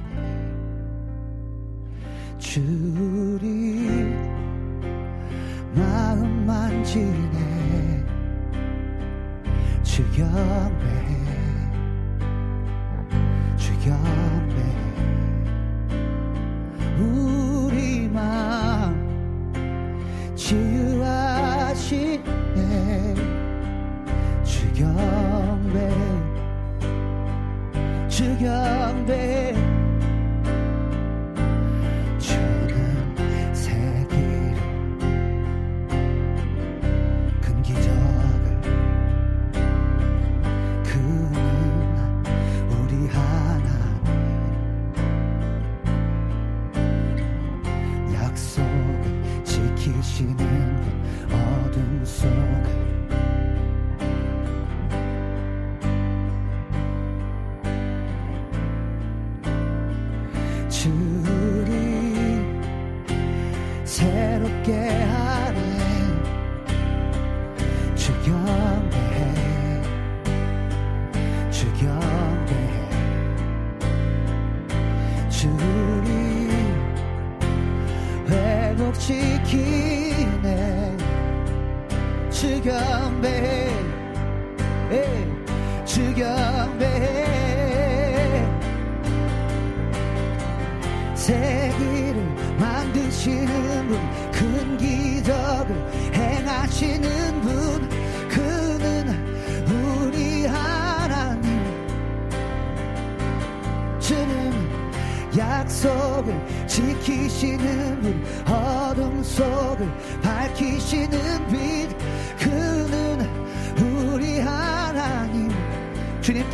[2.38, 3.88] 주리
[5.74, 8.06] 마음 만지네
[9.82, 11.23] 주경배
[13.84, 14.56] 주경배
[16.98, 18.96] 우리 마음
[20.36, 22.24] 치유하시네.
[24.46, 25.90] 주경배
[28.08, 29.63] 주경배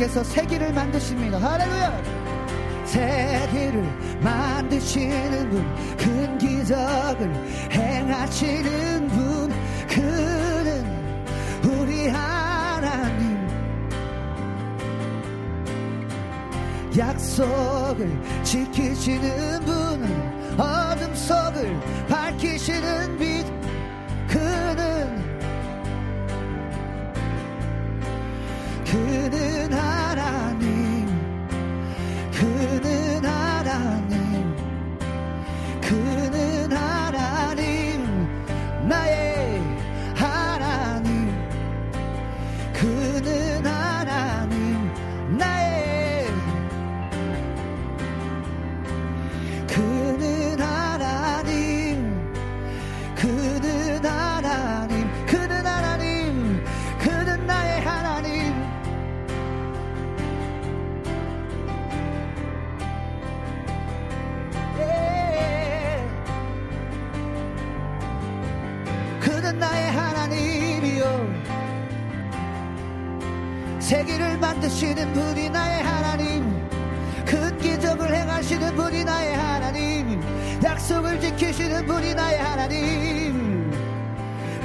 [0.00, 1.38] 주님께서 세기를 만드십니다.
[1.38, 2.02] 할렐루야!
[2.86, 3.82] 세계를
[4.20, 7.32] 만드시는 분, 큰 기적을
[7.70, 9.52] 행하시는 분,
[9.88, 10.86] 그는
[11.64, 13.48] 우리 하나님.
[16.96, 23.18] 약속을 지키시는 분 어둠 속을 밝히시는
[74.40, 76.68] 만드시는 분이 나의 하나님.
[77.26, 80.20] 큰 기적을 행하시는 분이 나의 하나님.
[80.62, 83.70] 약속을 지키시는 분이 나의 하나님.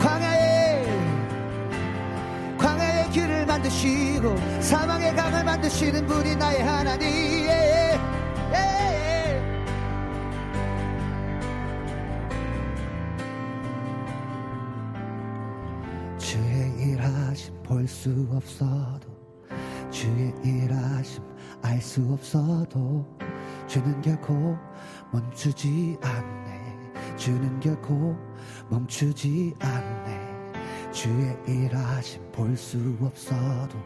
[0.01, 0.85] 광야에
[2.57, 7.07] 광야의 길을 만드시고 사망의 강을 만드시는 분이 나의 하나님.
[7.07, 7.99] 예, 예,
[8.53, 9.41] 예.
[16.17, 19.14] 주의 일하심 볼 수 없어도
[21.85, 23.05] 수 없어도
[23.67, 24.57] 주는 결코
[25.11, 27.15] 멈추지 않네.
[27.15, 28.17] 주는 결코
[28.69, 30.51] 멈추지 않네.
[30.91, 33.77] 주의 일하심 볼 수 없어도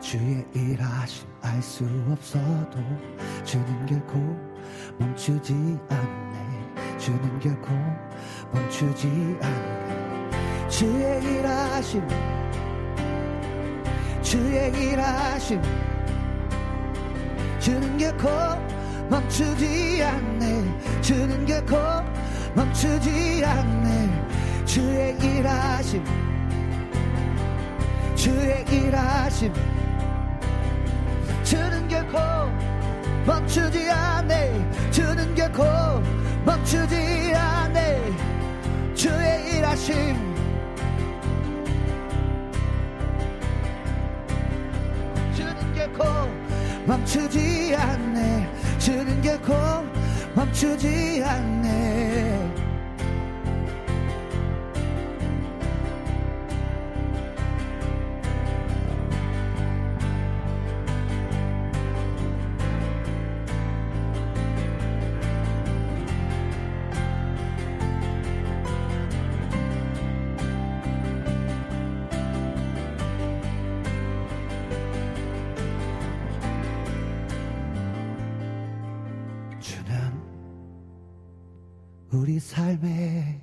[0.00, 2.78] 주의 일하심 알 수 없어도
[3.44, 4.18] 주는 결코
[4.98, 5.54] 멈추지
[5.88, 6.98] 않네.
[6.98, 7.70] 주는 결코
[8.52, 9.08] 멈추지
[9.40, 10.68] 않네.
[10.68, 12.06] 주의 일하심
[14.22, 15.60] 주의 일하심
[17.62, 18.28] 주는 결코
[19.08, 21.00] 멈추지 않네.
[21.00, 21.76] 주는 결코
[22.56, 24.64] 멈추지 않네.
[24.64, 26.04] 주의 일하심
[28.16, 29.52] 주의 일하심.
[31.44, 32.18] 주는 결코
[33.26, 34.90] 멈추지 않네.
[34.90, 35.62] 주는 결코
[36.44, 38.12] 멈추지 않네.
[38.96, 40.16] 주의 일하심.
[45.32, 46.41] 주는 결코
[46.86, 48.48] 멈추지 않네.
[48.78, 49.52] 주는 결코
[50.34, 52.51] 멈추지 않네
[82.72, 83.40] 삶에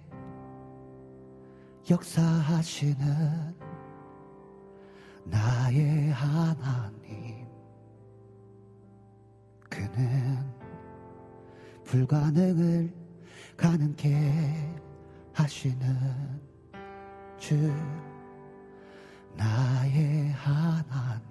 [1.89, 3.55] 역사하시는
[5.25, 7.47] 나의 하나님
[9.69, 10.51] 그는
[11.84, 12.91] 불가능을
[13.55, 14.09] 가능케
[15.34, 16.41] 하시는
[17.38, 17.55] 주
[19.36, 21.28] 나의 하나님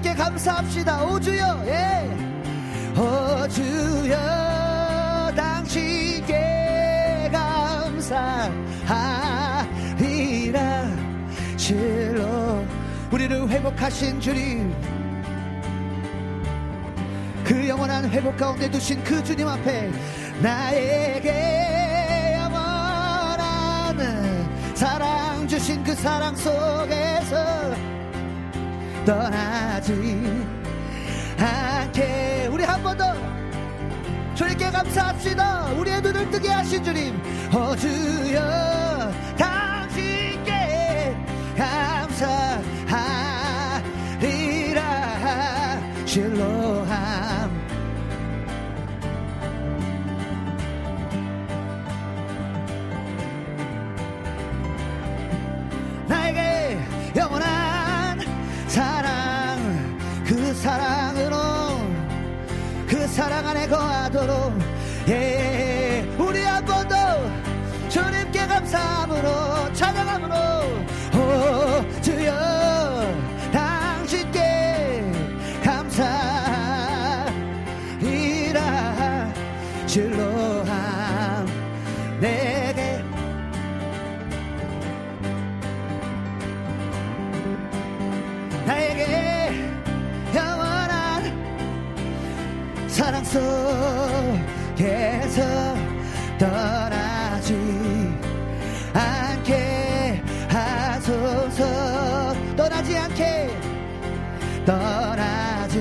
[0.00, 1.04] 주님께 감사합시다.
[1.04, 1.62] 오주여.
[1.66, 2.08] 예.
[2.98, 4.16] 오주여.
[5.36, 9.00] 당신께 감사하리라.
[11.56, 12.64] 실로
[13.10, 14.74] 우리를 회복하신 주님.
[17.44, 19.90] 그 영원한 회복 가운데 두신 그 주님 앞에
[20.40, 23.98] 나에게 영원한
[24.74, 27.99] 사랑 주신 그 사랑 속에서
[29.04, 29.92] 떠나지
[31.38, 32.48] 않게.
[32.52, 33.14] 우리 한 번 더.
[34.34, 35.72] 주님께 감사합시다.
[35.78, 37.20] 우리의 눈을 뜨게 하신 주님
[37.52, 38.89] 어 주여
[63.20, 64.52] 사랑 안에 거하도록
[65.08, 66.96] 예 우리 한 번 더
[67.90, 70.34] 주님께 감사함으로 찬양함으로.
[71.14, 71.84] 오
[94.40, 95.40] 속에서
[96.38, 97.54] 떠나지
[98.92, 102.34] 않게 하소서.
[102.56, 103.50] 떠나지 않게
[104.66, 105.78] 떠나지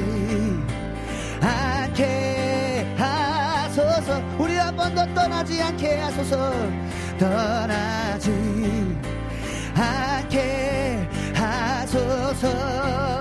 [1.42, 4.22] 않게 하소서.
[4.38, 6.54] 우리 한 번 더 떠나지 않게 하소서.
[7.18, 8.32] 떠나지
[9.76, 13.19] 않게 하소서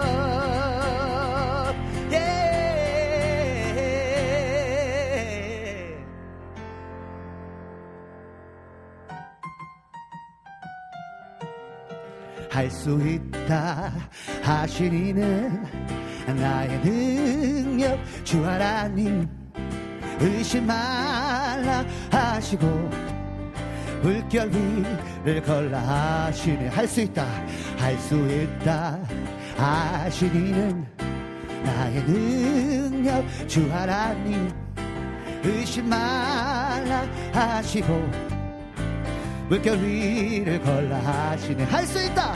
[12.59, 13.93] 할 수 있다.
[14.43, 15.63] 하시니는
[16.41, 19.29] 나의 능력 주 하나님.
[20.19, 22.67] 의심 말라 하시고
[24.03, 26.67] 물결 위를 걸라 하시네.
[26.71, 27.25] 할 수 있다.
[27.79, 28.99] 할 수 있다.
[29.57, 30.85] 하시니는
[31.65, 34.51] 나의 능력 주 하나님.
[35.45, 38.38] 의심 말라 하시고
[39.49, 41.65] 물결 위를 걸라 하시네?
[41.65, 42.35] 할 수 있다.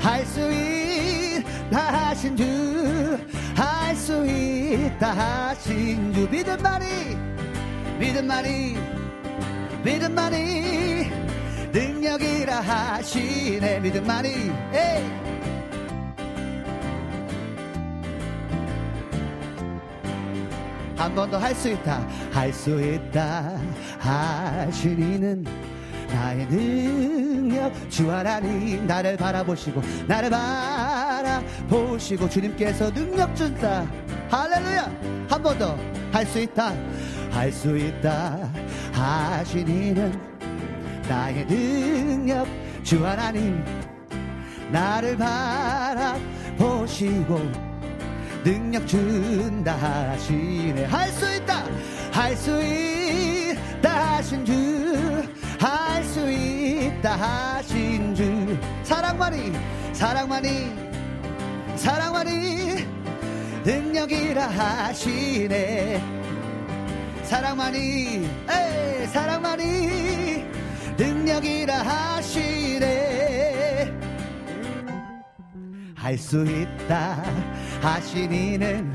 [0.00, 1.78] 할 수 있다
[2.08, 3.18] 하신 주.
[3.56, 6.28] 할 수 있다 하신 주.
[6.30, 6.86] 믿음만이.
[7.98, 8.76] 믿음만이.
[9.84, 11.10] 믿음만이.
[11.72, 13.80] 능력이라 하시네.
[13.80, 14.28] 믿음만이.
[14.72, 15.04] 에이.
[20.96, 22.06] 한번더 할 수 있다.
[22.32, 23.58] 할 수 있다
[23.98, 25.44] 하시니는
[26.14, 33.84] 나의 능력 주 하나님 나를 바라보시고 나를 바라보시고 주님께서 능력 준다.
[34.30, 34.90] 할렐루야!
[35.28, 35.76] 한 번 더.
[36.12, 36.72] 할 수 있다.
[37.32, 38.48] 할 수 있다.
[38.92, 40.16] 하시니는
[41.08, 42.46] 나의 능력
[42.84, 43.64] 주 하나님
[44.70, 45.16] 나를
[46.56, 47.40] 바라보시고
[48.44, 50.84] 능력 준다 하시네.
[50.84, 51.64] 할 수 있다!
[52.12, 54.52] 할 수 있다 하신 주
[55.64, 58.58] 할 수 있다 하신 주.
[58.82, 59.52] 사랑만이
[59.94, 60.74] 사랑만이
[61.76, 62.86] 사랑만이
[63.64, 66.04] 능력이라 하시네.
[67.22, 67.78] 사랑만이
[68.50, 70.44] 에이, 사랑만이
[70.98, 72.84] 능력이라 하시네.
[75.94, 77.24] 할 수 있다
[77.80, 78.94] 하시니는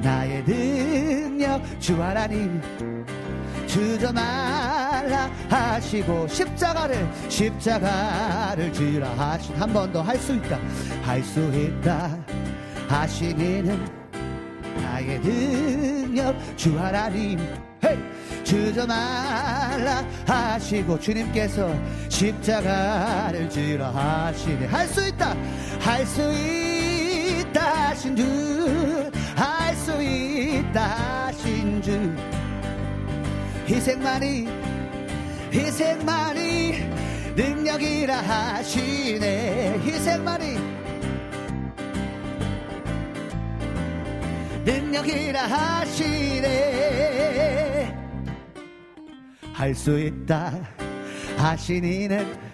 [0.00, 2.62] 나의 능력 주 하나님.
[3.66, 4.12] 주저
[5.08, 10.58] 말라 하시고 십자가를 십자가를 지라 하신 한 번 더 할 수 있다.
[11.02, 12.16] 할 수 있다.
[12.88, 13.86] 하시니는
[14.82, 17.38] 나의 능력 주 하나님!
[18.44, 21.70] 주저 말라 하시고 주님께서
[22.08, 24.66] 십자가를 지라 하시네.
[24.66, 25.34] 할 수 있다!
[25.80, 29.10] 할 수 있다 하신 주!
[29.36, 32.14] 할 수 있다 하신 주!
[33.68, 34.48] 희생만이
[35.52, 36.72] 희생만이
[37.36, 39.80] 능력이라 하시네.
[39.84, 40.58] 희생만이
[44.64, 46.48] 능력이라 하시네.
[49.52, 50.52] 할 수 있다
[51.36, 52.48] 하시니는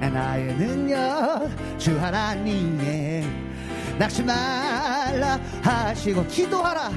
[0.00, 3.24] 나의 능력 주 하나님의
[3.98, 6.90] 낙심 말라 하시고 기도하라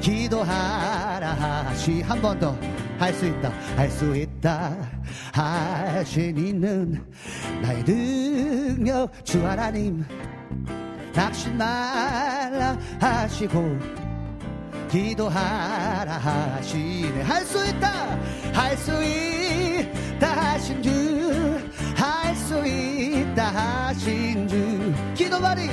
[0.00, 2.02] 기도하라 하시.
[2.02, 2.56] 한 번 더
[2.98, 4.76] 할 수 있다 할 수 있다.
[5.32, 7.04] 하시니는
[7.62, 10.04] 나의 능력 주 하나님.
[11.14, 13.78] 낙심 말라 하시고
[14.90, 17.22] 기도하라 하시네.
[17.22, 18.18] 할 수 있다
[18.52, 20.90] 할 수 있다 하신 주.
[21.96, 24.94] 할 수 있다 하신 주.
[25.14, 25.68] 기도만이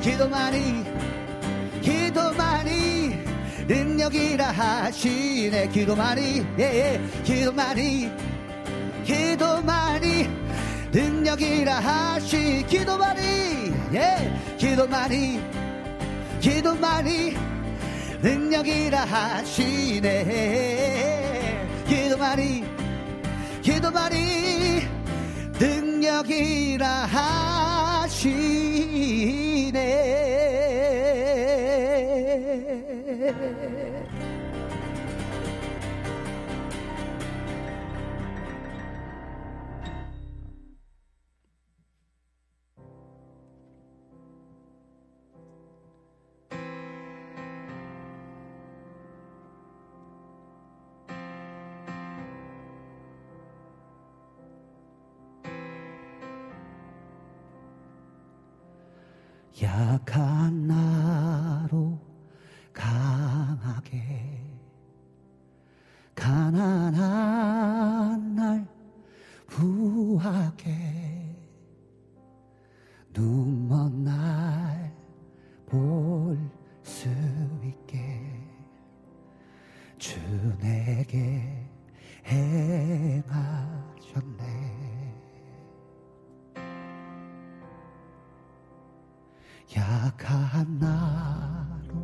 [0.00, 0.84] 기도만이
[1.82, 3.21] 기도만이
[3.66, 5.68] 능력이라 하시네.
[5.68, 7.00] 기도만이 예, 예.
[7.22, 8.10] 기도만이
[9.04, 10.28] 기도만이.
[10.92, 13.20] 능력이라 하시 기도만이
[13.94, 14.56] 예.
[14.58, 15.40] 기도만이
[16.40, 17.36] 기도만이.
[18.22, 20.08] 능력이라 하시네.
[21.88, 22.64] 기도만이
[23.62, 24.82] 기도만이.
[25.58, 27.71] 능력이라 하시네
[28.12, 29.72] 하시네.
[59.60, 62.00] 약한 나로
[62.72, 64.40] 강하게.
[66.14, 67.00] 가난한
[68.34, 68.66] 날
[69.46, 70.72] 부하게.
[73.12, 74.92] 눈먼 날
[75.66, 76.38] 볼
[76.82, 77.08] 수
[77.64, 78.20] 있게.
[79.98, 80.18] 주
[80.58, 81.66] 내게
[82.26, 83.71] 행하
[89.74, 91.94] 약한 나로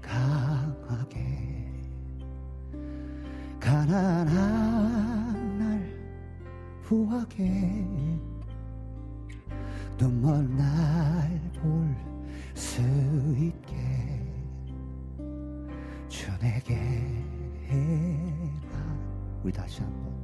[0.00, 1.70] 강하게
[3.58, 4.28] 가난한
[5.58, 5.98] 날
[6.82, 7.84] 후하게
[9.98, 11.96] 눈먼 날볼
[12.54, 12.80] 수
[13.36, 13.76] 있게
[16.08, 16.76] 주내게
[17.66, 18.98] 해라.
[19.42, 20.16] 우리 다시 한번.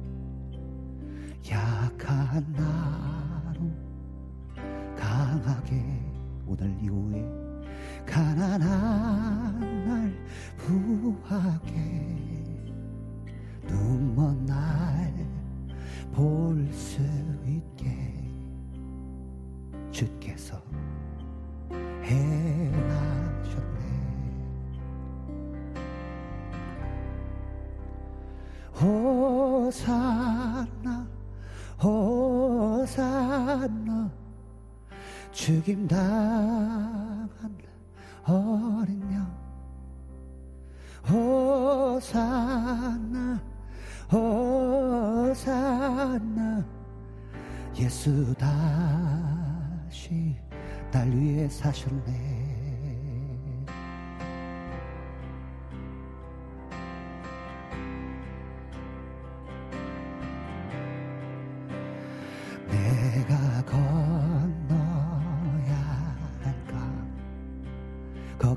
[1.49, 3.59] 약한 나로
[4.95, 6.04] 강하게
[6.45, 7.25] 오늘 이후에
[8.05, 8.84] 가난한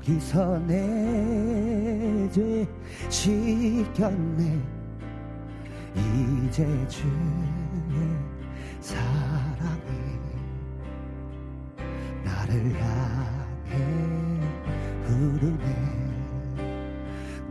[0.09, 2.67] 거기서 내 죄
[3.09, 4.59] 지켰네.
[5.95, 7.11] 이제 주의
[8.81, 10.19] 사랑이
[12.23, 13.77] 나를 향해
[15.05, 15.65] 부르네.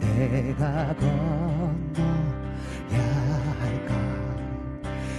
[0.00, 2.16] 내가 건너야
[3.60, 3.90] 할까?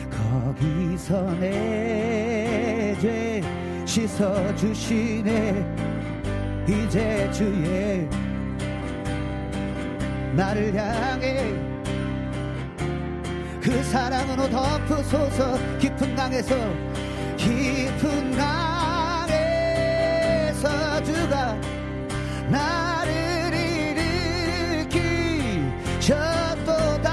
[0.09, 3.41] 거기서 내 죄
[3.85, 5.18] 씻어주시
[10.35, 11.53] 나를 향해.
[13.61, 16.55] 그 사랑으로 덮으소서 깊은 강에서
[17.37, 18.31] 깊은
[19.27, 19.43] 강에서
[21.03, 21.55] 주가
[22.49, 23.53] 나를
[25.99, 27.09] 일으키셨도다.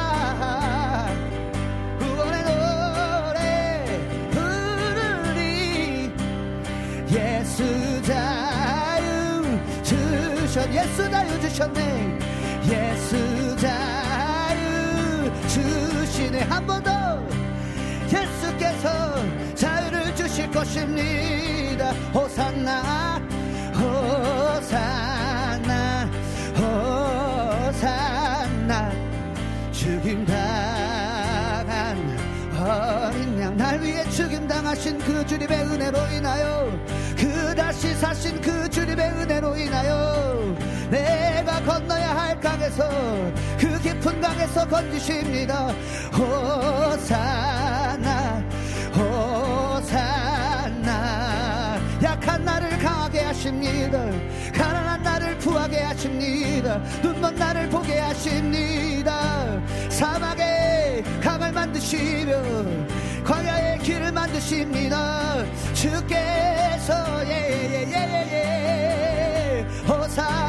[1.98, 4.00] 구원의 노래
[4.30, 6.12] 부르리.
[7.10, 9.42] 예수 자유
[9.82, 12.15] 주셨 예수 자유 주셨네
[13.06, 16.40] 예수 자유 주시네.
[16.40, 16.90] 한 번 더.
[18.06, 19.14] 예수께서
[19.54, 21.92] 자유를 주실 것입니다.
[22.12, 23.20] 호산나
[23.74, 24.90] 호산나
[27.66, 28.90] 호산나.
[29.70, 31.96] 죽임 당한
[32.58, 36.68] 어린 양 날 위해 죽임 당하신 그 주님의 은혜로 인하여
[37.16, 40.56] 그 다시 사신 그 주님의 은혜로 인하여
[40.90, 41.95] 내가 건너
[42.76, 45.72] 강에서 그 깊은 강에서 건지십니다.
[46.12, 47.24] 호산나
[48.94, 50.90] 호산나
[52.02, 53.98] 약한 나를 강하게 하십니다.
[54.54, 56.76] 가난한 나를 부하게 하십니다.
[57.02, 59.58] 눈먼 나를 보게 하십니다.
[59.88, 62.34] 사막에 강을 만드시며
[63.24, 65.44] 광야의 길을 만드십니다.
[65.72, 68.56] 주께서 예예예예예.
[69.86, 70.45] 주님을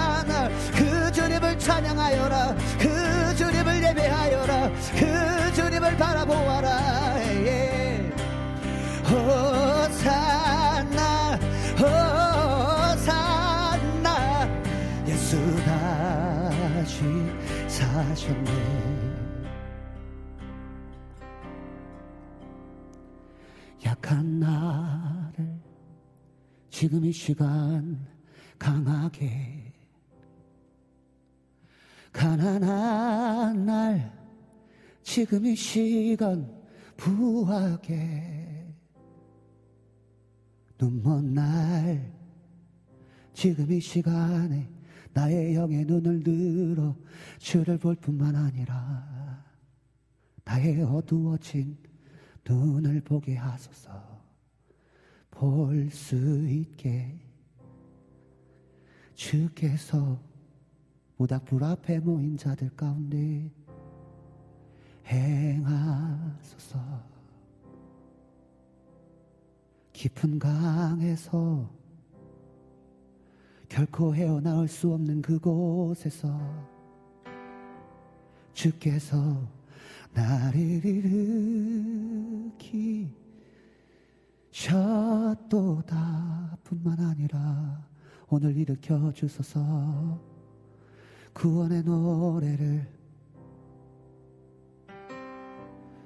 [1.67, 2.55] 찬양하여라.
[2.79, 4.71] 그 주님을 예배하여라.
[4.97, 7.19] 그 주님을 바라보아라.
[7.45, 8.09] 예.
[9.03, 10.17] 호산나
[11.77, 13.27] 호산나.
[15.07, 17.03] 예수 다시
[17.67, 18.49] 사셨네.
[23.85, 25.59] 약한 나를
[26.69, 28.07] 지금 이 시간
[28.57, 29.56] 강하게
[32.37, 34.13] 가난한 날
[35.01, 36.47] 지금 이 시간
[36.95, 38.75] 부하게.
[40.79, 42.13] 눈먼 날
[43.33, 44.69] 지금 이 시간에
[45.13, 46.95] 나의 영의 눈을 들어
[47.39, 49.43] 주를 볼 뿐만 아니라
[50.43, 51.75] 나의 어두워진
[52.47, 54.15] 눈을 보게 하소서.
[55.31, 56.15] 볼 수
[56.47, 57.19] 있게
[59.15, 60.26] 주께서
[61.17, 63.51] 모닥불 앞에 모인 자들 가운데
[65.05, 66.79] 행하소서.
[69.93, 71.67] 깊은 강에서
[73.67, 76.39] 결코 헤어나올 수 없는 그곳에서
[78.53, 79.41] 주께서
[80.13, 82.47] 나를 일으키
[84.51, 85.97] 셨도다
[86.63, 87.87] 뿐만 아니라
[88.29, 90.19] 오늘 일으켜 주소서
[91.37, 92.97] 구원의 노래를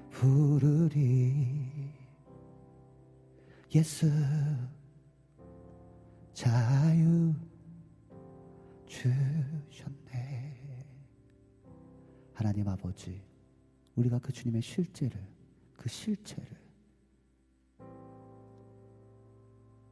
[0.10, 1.90] 부르리
[3.74, 4.12] 예수
[6.34, 7.34] 자유
[8.86, 10.58] 주셨네.
[12.34, 13.24] 하나님 아버지,
[13.96, 15.18] 우리가 그 주님의 실제를,
[15.78, 16.58] 그 실체를,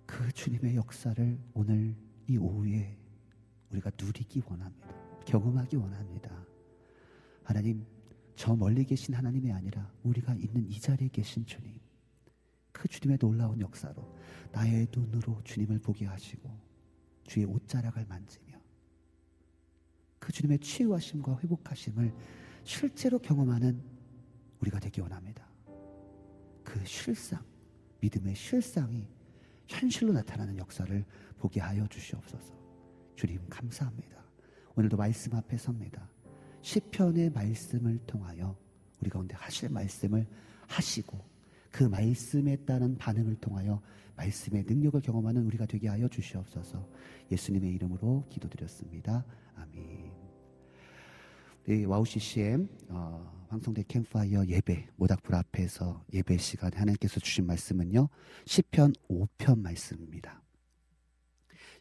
[0.06, 1.96] 그 주님의 역사를 오늘
[2.28, 2.98] 이 오후에
[3.70, 4.89] 우리가 누리기 원합니다.
[5.30, 6.44] 경험하기 원합니다.
[7.44, 7.86] 하나님,
[8.36, 11.80] 저 멀리 계신 하나님이 아니라 우리가 있는 이 자리에 계신 주님.
[12.72, 14.18] 그 주님의 놀라운 역사로
[14.52, 16.50] 나의 눈으로 주님을 보게 하시고
[17.26, 18.60] 주의 옷자락을 만지며
[20.18, 22.12] 그 주님의 치유하심과 회복하심을
[22.64, 23.84] 실제로 경험하는
[24.62, 25.48] 우리가 되기 원합니다.
[26.64, 27.46] 그 실상,
[28.02, 29.08] 믿음의 실상이
[29.68, 31.06] 현실로 나타나는 역사를
[31.38, 32.58] 보게 하여 주시옵소서.
[33.16, 34.19] 주님 감사합니다.
[34.80, 36.10] 오늘도 말씀 앞에 섭니다.
[36.62, 38.58] 시편의 말씀을 통하여
[39.02, 40.26] 우리 가운데 하실 말씀을
[40.70, 41.20] 하시고
[41.70, 43.82] 그 말씀에 따른 반응을 통하여
[44.16, 46.88] 말씀의 능력을 경험하는 우리가 되게 하여 주시옵소서.
[47.30, 49.26] 예수님의 이름으로 기도드렸습니다.
[49.56, 50.14] 아멘.
[51.68, 58.08] 우리 WOW CCM 어, 황성대 캠프파이어 예배 모닥불 앞에서 예배 시간에 하나님께서 주신 말씀은요.
[58.46, 60.42] 시편 5편 말씀입니다.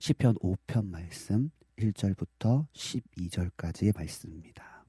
[0.00, 4.84] 시편 5편 말씀 1절부터 12절까지의 말씀입니다.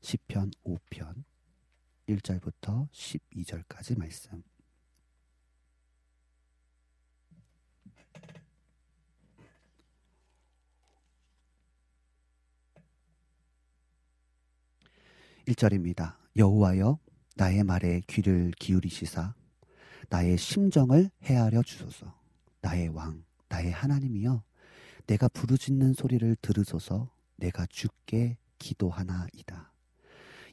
[0.00, 1.24] 시편 5편
[2.08, 4.42] 1절부터 12절까지 말씀.
[15.44, 16.98] 일절입니다 여호와여
[17.34, 19.34] 나의 말에 귀를 기울이시사
[20.08, 22.18] 나의 심정을 헤아려 주소서.
[22.60, 24.42] 나의 왕, 나의 하나님이여
[25.06, 27.10] 내가 부르짖는 소리를 들으소서.
[27.36, 29.72] 내가 주께 기도하나이다.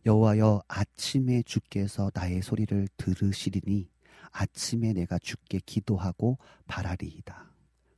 [0.05, 3.89] 여호와여 아침에 주께서 나의 소리를 들으시리니
[4.31, 7.51] 아침에 내가 주께 기도하고 바라리이다.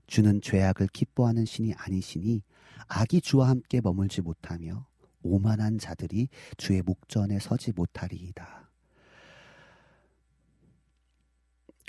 [0.07, 2.43] 주는 죄악을 기뻐하는 신이 아니시니
[2.87, 4.85] 악이 주와 함께 머물지 못하며
[5.23, 8.69] 오만한 자들이 주의 목전에 서지 못하리이다.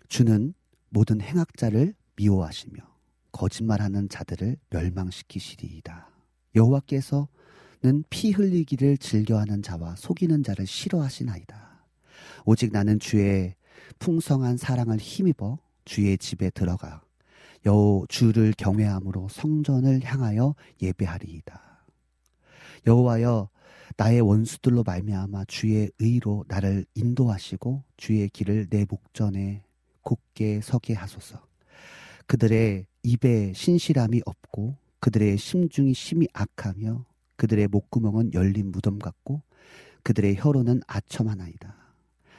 [0.08, 0.54] 주는
[0.90, 2.91] 모든 행악자를 미워하시며
[3.32, 6.08] 거짓말하는 자들을 멸망시키시리이다.
[6.54, 7.28] 여호와께서
[8.10, 11.84] 피 흘리기를 즐겨하는 자와 속이는 자를 싫어하시나이다.
[12.44, 13.54] 오직 나는 주의
[13.98, 17.02] 풍성한 사랑을 힘입어 주의 집에 들어가
[17.66, 21.86] 여호 주를 경외함으로 성전을 향하여 예배하리이다.
[22.86, 23.48] 여호와여
[23.96, 29.62] 나의 원수들로 말미암아 주의 의로 나를 인도하시고 주의 길을 내 목전에
[30.02, 31.44] 곧게 서게 하소서.
[32.26, 37.04] 그들의 입에 신실함이 없고 그들의 심중이 심히 악하며
[37.36, 39.42] 그들의 목구멍은 열린 무덤 같고
[40.02, 41.74] 그들의 혀로는 아첨하나이다.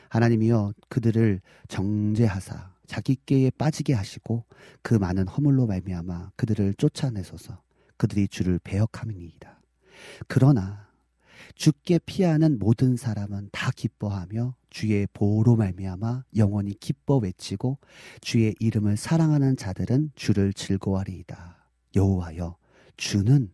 [0.09, 4.45] 하나님이여 그들을 정죄하사 자기께에 빠지게 하시고
[4.81, 7.61] 그 많은 허물로 말미암아 그들을 쫓아내소서
[7.97, 9.59] 그들이 주를 배역함이니이다.
[10.27, 10.87] 그러나
[11.55, 17.77] 주께 피하는 모든 사람은 다 기뻐하며 주의 보호로 말미암아 영원히 기뻐 외치고
[18.21, 21.67] 주의 이름을 사랑하는 자들은 주를 즐거워하리이다.
[21.95, 22.57] 여호와여
[22.97, 23.51] 주는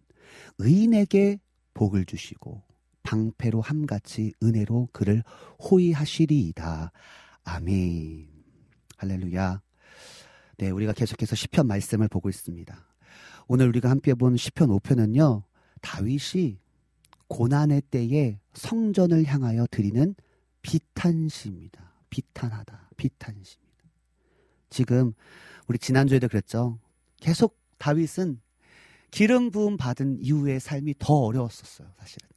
[0.60, 1.40] 의인에게
[1.74, 2.64] 복을 주시고
[3.04, 5.24] 방패로 함같이 은혜로 그를
[5.60, 6.92] 호위하시리이다.
[7.44, 8.28] 아멘.
[8.98, 9.62] 할렐루야.
[10.58, 12.86] 네, 우리가 계속해서 시편 말씀을 보고 있습니다.
[13.48, 15.44] 오늘 우리가 함께 본 시편 5편은요.
[15.82, 16.60] 다윗이
[17.30, 20.14] 고난의 때에 성전을 향하여 드리는
[20.62, 21.94] 비탄시입니다.
[22.10, 22.90] 비탄하다.
[22.98, 23.86] 비탄시입니다.
[24.70, 25.14] 지금
[25.68, 26.80] 우리 지난주에도 그랬죠.
[27.18, 28.42] 계속 다윗은
[29.12, 32.28] 기름 부음 받은 이후의 삶이 더 어려웠었어요, 사실은.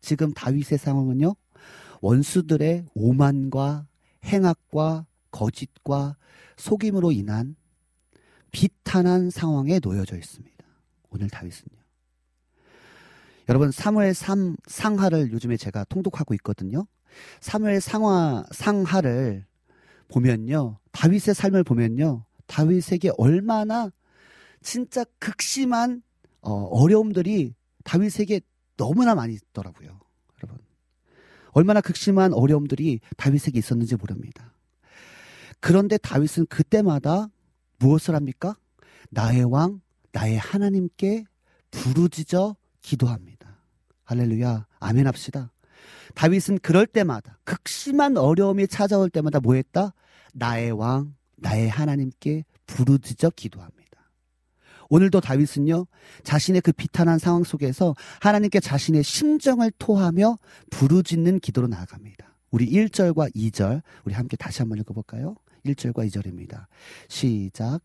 [0.00, 1.34] 지금 다윗의 상황은요,
[2.00, 3.86] 원수들의 오만과
[4.24, 6.16] 행악과 거짓과
[6.56, 7.56] 속임으로 인한
[8.50, 10.64] 비탄한 상황에 놓여져 있습니다.
[11.10, 11.85] 오늘 다윗은요.
[13.48, 16.86] 여러분, 사무엘 3 상하를 요즘에 제가 통독하고 있거든요.
[17.40, 19.46] 사무엘 상하, 상하를
[20.08, 20.78] 보면요.
[20.92, 22.24] 다윗의 삶을 보면요.
[22.46, 23.90] 다윗에게 얼마나
[24.62, 26.02] 진짜 극심한
[26.40, 27.54] 어, 어려움들이
[27.84, 28.40] 다윗에게
[28.76, 30.00] 너무나 많이 있더라고요.
[30.42, 30.64] 여러분.
[31.52, 34.54] 얼마나 극심한 어려움들이 다윗에게 있었는지 모릅니다.
[35.60, 37.28] 그런데 다윗은 그때마다
[37.78, 38.56] 무엇을 합니까?
[39.10, 39.80] 나의 왕,
[40.12, 41.24] 나의 하나님께
[41.70, 43.35] 부르짖어 기도합니다.
[44.06, 44.66] 할렐루야.
[44.80, 45.52] 아멘 합시다.
[46.14, 49.92] 다윗은 그럴 때마다 극심한 어려움이 찾아올 때마다 뭐 했다?
[50.32, 53.76] 나의 왕, 나의 하나님께 부르짖어 기도합니다.
[54.88, 55.86] 오늘도 다윗은요,
[56.22, 60.38] 자신의 그 비탄한 상황 속에서 하나님께 자신의 심정을 토하며
[60.70, 62.36] 부르짖는 기도로 나아갑니다.
[62.50, 65.34] 우리 1절과 2절, 우리 함께 다시 한번 읽어볼까요?
[65.64, 66.66] 1절과 2절입니다.
[67.08, 67.80] 시작.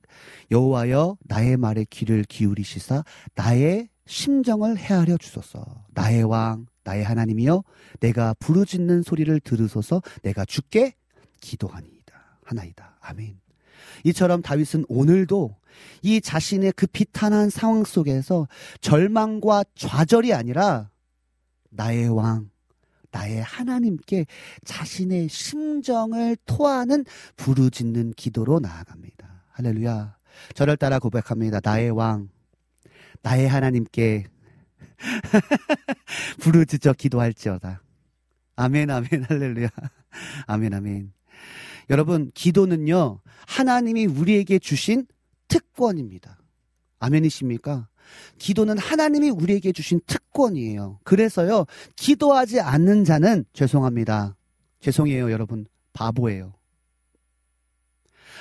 [0.51, 3.03] 여호와여 나의 말에 귀를 기울이시사
[3.33, 5.63] 나의 심정을 헤아려 주소서.
[5.93, 7.63] 나의 왕, 나의 하나님이여
[8.01, 10.95] 내가 부르짖는 소리를 들으소서 내가 주께
[11.39, 12.13] 기도하니이다.
[12.43, 12.97] 하나이다.
[12.99, 13.39] 아멘.
[14.03, 15.55] 이처럼 다윗은 오늘도
[16.01, 18.49] 이 자신의 그 비탄한 상황 속에서
[18.81, 20.89] 절망과 좌절이 아니라
[21.69, 22.49] 나의 왕,
[23.11, 24.25] 나의 하나님께
[24.65, 27.05] 자신의 심정을 토하는
[27.37, 29.45] 부르짖는 기도로 나아갑니다.
[29.51, 30.17] 할렐루야.
[30.53, 31.61] 저를 따라 고백합니다.
[31.63, 32.27] 나의 왕,
[33.21, 34.25] 나의 하나님께
[36.41, 37.81] 부르짖어 기도할지어다.
[38.55, 39.69] 아멘, 아멘, 할렐루야.
[40.47, 41.13] 아멘, 아멘.
[41.89, 45.05] 여러분, 기도는요, 하나님이 우리에게 주신
[45.47, 46.37] 특권입니다.
[46.99, 47.87] 아멘이십니까?
[48.37, 50.99] 기도는 하나님이 우리에게 주신 특권이에요.
[51.03, 51.65] 그래서요,
[51.95, 54.35] 기도하지 않는 자는 죄송합니다.
[54.79, 55.65] 죄송해요, 여러분.
[55.93, 56.53] 바보예요.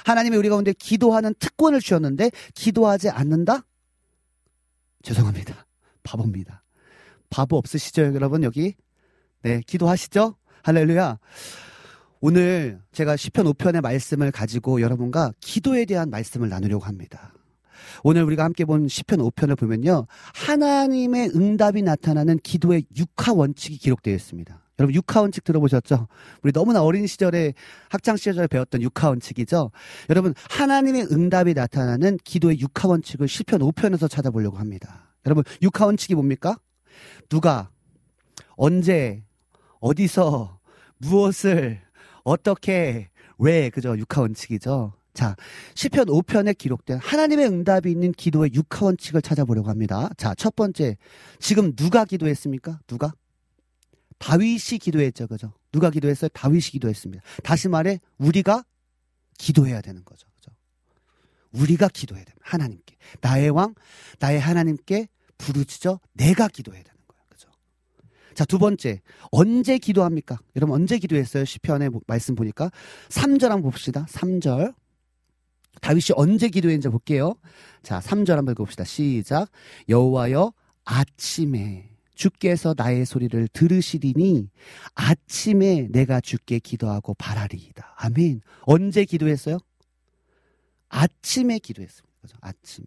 [0.05, 3.65] 하나님이 우리 가운데 기도하는 특권을 주셨는데, 기도하지 않는다?
[5.02, 5.66] 죄송합니다.
[6.02, 6.62] 바보입니다.
[7.28, 8.74] 바보 없으시죠, 여러분, 여기?
[9.43, 10.36] 네, 기도하시죠?
[10.62, 11.18] 할렐루야.
[12.20, 17.32] 오늘 제가 시편 5편의 말씀을 가지고 여러분과 기도에 대한 말씀을 나누려고 합니다.
[18.05, 20.06] 오늘 우리가 함께 본 시편 5편을 보면요.
[20.35, 24.60] 하나님의 응답이 나타나는 기도의 육하 원칙이 기록되어 있습니다.
[24.81, 26.09] 여러분 육하 원칙 들어보셨죠?
[26.43, 27.52] 우리 너무나 어린 시절에
[27.90, 29.70] 학창 시절에 배웠던 육하 원칙이죠.
[30.09, 35.12] 여러분 하나님의 응답이 나타나는 기도의 육하 원칙을 시편 5편에서 찾아보려고 합니다.
[35.27, 36.59] 여러분 육하 원칙이 뭡니까?
[37.28, 37.69] 누가
[38.57, 39.23] 언제
[39.81, 40.59] 어디서
[40.97, 41.81] 무엇을
[42.24, 44.94] 어떻게 왜 그죠 육하 원칙이죠.
[45.12, 45.36] 자,
[45.74, 50.09] 시편 5편에 기록된 하나님의 응답이 있는 기도의 육하 원칙을 찾아보려고 합니다.
[50.16, 50.97] 자, 첫 번째.
[51.39, 52.78] 지금 누가 기도했습니까?
[52.86, 53.12] 누가?
[54.20, 55.26] 다윗이 기도했죠.
[55.26, 55.52] 그죠?
[55.72, 56.28] 누가 기도했어요?
[56.28, 57.24] 다윗이 기도했습니다.
[57.42, 58.64] 다시 말해 우리가
[59.38, 60.28] 기도해야 되는 거죠.
[60.36, 60.52] 그죠?
[61.52, 62.47] 우리가 기도해야 됩니다.
[62.47, 62.97] 하나님께.
[63.22, 63.74] 나의 왕,
[64.20, 67.22] 나의 하나님께 부르짖어 내가 기도해야 되는 거예요.
[67.30, 67.48] 그죠?
[68.34, 69.01] 자, 두 번째.
[69.30, 70.38] 언제 기도합니까?
[70.55, 71.47] 여러분 언제 기도했어요?
[71.47, 72.70] 시편의 말씀 보니까
[73.09, 74.05] 3절 한번 봅시다.
[74.10, 74.74] 3절.
[75.80, 77.36] 다윗이 언제 기도했는지 볼게요.
[77.82, 78.84] 자, 3절 한번 읽어 봅시다.
[78.84, 79.51] 시작.
[79.88, 80.52] 여호와여
[80.84, 81.90] 아침에
[82.20, 84.51] 주께서 나의 소리를 들으시리니
[84.94, 87.94] 아침에 내가 주께 기도하고 바라리이다.
[87.97, 88.42] 아멘.
[88.60, 89.56] 언제 기도했어요?
[90.90, 92.14] 아침에 기도했습니다.
[92.20, 92.36] 그죠?
[92.42, 92.86] 아침에.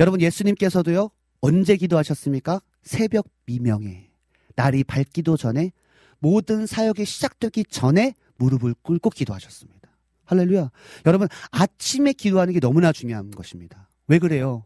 [0.00, 1.10] 여러분 예수님께서도요.
[1.40, 2.60] 언제 기도하셨습니까?
[2.82, 4.10] 새벽 미명에
[4.56, 5.70] 날이 밝기도 전에
[6.18, 9.88] 모든 사역이 시작되기 전에 무릎을 꿇고 기도하셨습니다.
[10.24, 10.70] 할렐루야.
[11.06, 13.88] 여러분, 아침에 기도하는 게 너무나 중요한 것입니다.
[14.08, 14.64] 왜 그래요?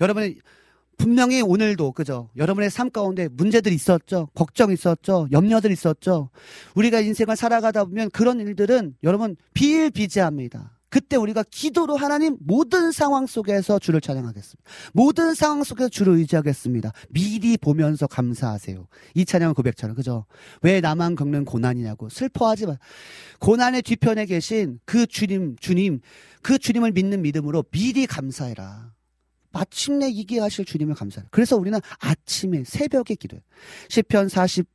[0.00, 0.40] 여러분,
[1.00, 2.28] 분명히 오늘도, 그죠?
[2.36, 4.28] 여러분의 삶 가운데 문제들 있었죠?
[4.34, 5.28] 걱정 있었죠?
[5.32, 6.28] 염려들 있었죠?
[6.74, 10.76] 우리가 인생을 살아가다 보면 그런 일들은 여러분 비일비재합니다.
[10.90, 14.70] 그때 우리가 기도로 하나님 모든 상황 속에서 주를 찬양하겠습니다.
[14.92, 16.92] 모든 상황 속에서 주를 의지하겠습니다.
[17.08, 18.86] 미리 보면서 감사하세요.
[19.14, 20.26] 이 찬양은 고백처럼 그죠?
[20.62, 22.76] 왜 나만 겪는 고난이냐고 슬퍼하지 마.
[23.38, 26.00] 고난의 뒤편에 계신 그 주님, 주님,
[26.42, 28.92] 그 주님을 믿는 믿음으로 미리 감사해라.
[29.52, 31.26] 마침내 이게 하실 주님을 감사해.
[31.30, 33.42] 그래서 우리는 아침에 새벽에 기도해.
[33.88, 34.66] 시편 46편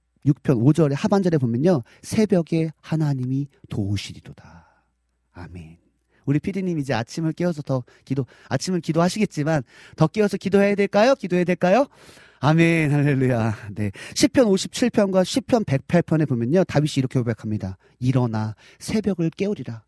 [0.43, 1.81] 5절에 하반절에 보면요.
[2.01, 4.65] 새벽에 하나님이 도우시리도다.
[5.33, 5.77] 아멘.
[6.25, 9.63] 우리 피디님 이제 아침을 깨워서 더 기도, 아침을 기도하시겠지만
[9.95, 11.15] 더 깨워서 기도해야 될까요?
[11.15, 11.87] 기도해야 될까요?
[12.39, 13.69] 아멘, 할렐루야.
[13.75, 13.91] 네.
[14.13, 16.63] 10편 57편과 10편 108편에 보면요.
[16.65, 17.77] 다윗이 이렇게 고백합니다.
[17.99, 19.84] 일어나 새벽을 깨우리라.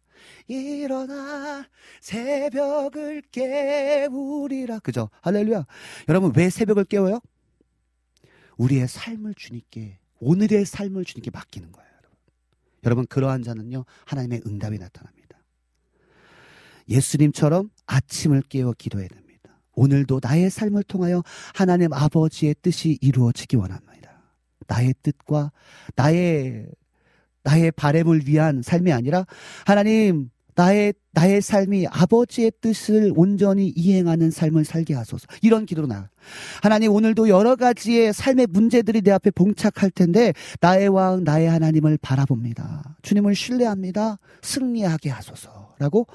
[0.47, 1.67] 일어나
[2.01, 4.79] 새벽을 깨우리라.
[4.79, 5.09] 그죠?
[5.21, 5.65] 할렐루야.
[6.09, 7.19] 여러분, 왜 새벽을 깨워요?
[8.57, 11.89] 우리의 삶을 주님께, 오늘의 삶을 주님께 맡기는 거예요.
[11.97, 12.17] 여러분,
[12.83, 15.17] 여러분 그러한 자는요, 하나님의 응답이 나타납니다.
[16.89, 19.27] 예수님처럼 아침을 깨워 기도해야 됩니다.
[19.73, 21.21] 오늘도 나의 삶을 통하여
[21.53, 23.87] 하나님 아버지의 뜻이 이루어지기 원합니다.
[24.67, 25.51] 나의 뜻과
[25.95, 26.67] 나의
[27.47, 29.25] 나의 바램을 위한 삶이 아니라
[29.65, 35.27] 하나님 나의 나의 삶이 아버지의 뜻을 온전히 이행하는 삶을 살게 하소서.
[35.41, 36.09] 이런 기도로 나.
[36.61, 42.97] 하나님 오늘도 여러 가지의 삶의 문제들이 내 앞에 봉착할 텐데 나의 왕 나의 하나님을 바라봅니다.
[43.03, 44.17] 주님을 신뢰합니다.
[44.41, 46.07] 승리하게 하소서라고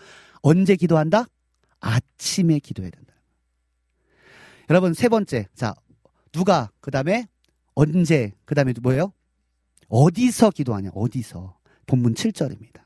[0.42, 1.26] 언제 기도한다?
[1.80, 3.14] 아침에 기도해야 된다.
[4.70, 5.74] 여러분 세 번째 자
[6.32, 7.26] 누가 그 다음에
[7.74, 9.12] 언제 그 다음에 뭐예요?
[9.92, 11.54] 어디서 기도하냐 어디서
[11.86, 12.76] 본문 7절입니다.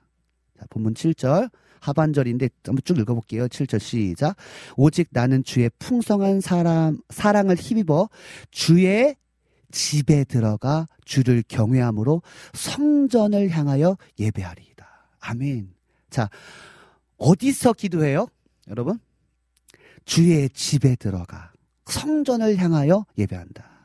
[0.59, 1.49] 자 본문 7절
[1.81, 3.47] 하반절인데 한번 쭉 읽어볼게요.
[3.47, 4.37] 7절 시작.
[4.77, 8.09] 오직 나는 주의 풍성한 사람 사랑을 힘입어
[8.51, 9.15] 주의
[9.71, 12.23] 집에 들어가 주를 경외함으로
[12.55, 14.87] 성전을 향하여 예배하리이다.
[15.21, 15.75] 아멘.
[16.11, 16.29] 자,
[17.19, 18.27] 어디서 기도해요?
[18.69, 18.99] 여러분?
[20.05, 21.53] 주의 집에 들어가
[21.85, 23.76] 성전을 향하여 예배한다.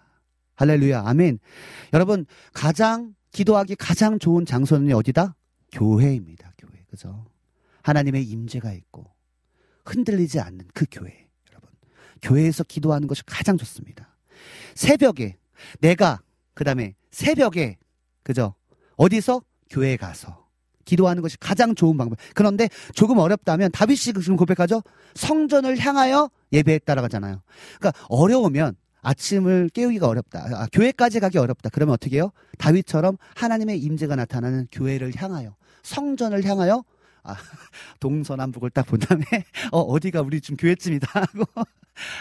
[0.61, 1.01] 할렐루야.
[1.07, 1.39] 아멘.
[1.91, 5.35] 여러분, 가장 기도하기 가장 좋은 장소는 어디다?
[5.71, 6.53] 교회입니다.
[6.55, 6.85] 교회.
[6.87, 7.25] 그죠?
[7.81, 9.11] 하나님의 임재가 있고
[9.85, 11.27] 흔들리지 않는 그 교회.
[11.49, 11.69] 여러분.
[12.21, 14.15] 교회에서 기도하는 것이 가장 좋습니다.
[14.75, 15.37] 새벽에
[15.79, 16.21] 내가
[16.53, 17.79] 그다음에 새벽에
[18.21, 18.53] 그죠?
[18.97, 19.41] 어디서
[19.75, 20.47] 어디에 가서
[20.85, 22.19] 기도하는 것이 가장 좋은 방법.
[22.35, 24.83] 그런데 조금 어렵다면 다윗이 지금 고백하죠.
[25.15, 27.41] 성전을 향하여 예배했다라고 하잖아요.
[27.79, 30.45] 그러니까 어려우면 아침을 깨우기가 어렵다.
[30.53, 31.69] 아, 교회까지 가기 어렵다.
[31.69, 32.31] 그러면 어떻게 해요?
[32.57, 36.83] 다윗처럼 하나님의 임재가 나타나는 교회를 향하여 성전을 향하여
[37.23, 37.35] 아,
[37.99, 39.23] 동서남북을 딱 본 다음에
[39.71, 41.45] 어 어디가 우리 지금 교회쯤이다 하고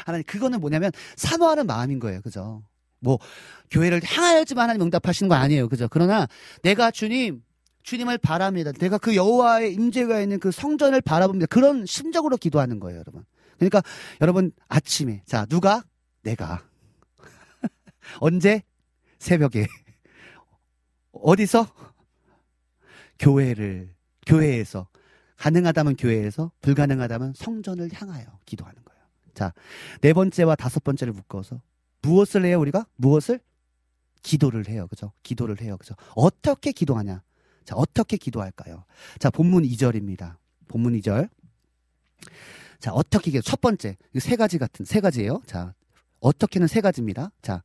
[0.04, 2.20] 하나님 그거는 뭐냐면 사모하는 마음인 거예요.
[2.22, 2.62] 그죠?
[3.00, 3.18] 뭐
[3.70, 5.68] 교회를 향하여지만 하나님 응답하시는 거 아니에요.
[5.68, 5.88] 그죠?
[5.90, 6.26] 그러나
[6.62, 7.42] 내가 주님
[7.82, 8.72] 주님을 바랍니다.
[8.72, 11.46] 내가 그 여호와의 임재가 있는 그 성전을 바라봅니다.
[11.46, 13.24] 그런 심적으로 기도하는 거예요, 여러분.
[13.58, 13.82] 그러니까
[14.20, 15.82] 여러분 아침에 자 누가
[16.22, 16.62] 내가
[18.20, 18.62] 언제
[19.18, 19.66] 새벽에
[21.12, 21.66] 어디서
[23.18, 23.94] 교회를
[24.26, 24.88] 교회에서
[25.36, 29.02] 가능하다면 교회에서 불가능하다면 성전을 향하여 기도하는 거예요.
[29.34, 29.52] 자,
[30.00, 31.60] 네 번째와 다섯 번째를 묶어서
[32.02, 32.86] 무엇을 해요, 우리가?
[32.96, 33.40] 무엇을?
[34.22, 34.86] 기도를 해요.
[34.88, 35.12] 그죠?
[35.22, 35.76] 기도를 해요.
[35.78, 35.94] 그죠?
[36.14, 37.22] 어떻게 기도하냐?
[37.64, 38.84] 자, 어떻게 기도할까요?
[39.18, 40.36] 자, 본문 2절입니다.
[40.68, 41.28] 본문 2절.
[42.78, 43.42] 자, 어떻게 기도?
[43.42, 43.96] 첫 번째.
[44.18, 45.42] 세 가지 같은, 세 가지예요.
[45.46, 45.74] 자,
[46.20, 47.30] 어떻게는 세 가지입니다.
[47.42, 47.62] 자,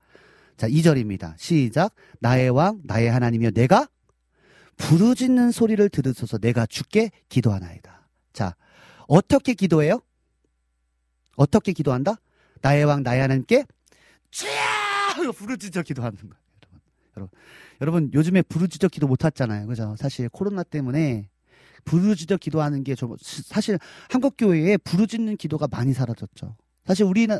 [0.57, 1.35] 자, 2절입니다.
[1.37, 1.93] 시작.
[2.19, 3.87] 나의 왕, 나의 하나님이여 내가
[4.77, 8.07] 부르짖는 소리를 들으소서 내가 죽게 기도하나이다.
[8.33, 8.55] 자,
[9.07, 9.99] 어떻게 기도해요?
[11.35, 12.15] 어떻게 기도한다?
[12.61, 13.65] 나의 왕, 나의 하나님께
[14.31, 14.51] 주야!
[15.33, 16.35] 부르짖어 기도하는 거예요.
[17.17, 17.29] 여러분.
[17.81, 19.67] 여러분, 요즘에 부르짖어 기도 못 하잖아요.
[19.67, 19.95] 그죠?
[19.97, 21.29] 사실 코로나 때문에
[21.85, 23.77] 부르짖어 기도하는 게 좀 사실
[24.09, 26.55] 한국 교회에 부르짖는 기도가 많이 사라졌죠.
[26.85, 27.39] 사실 우리는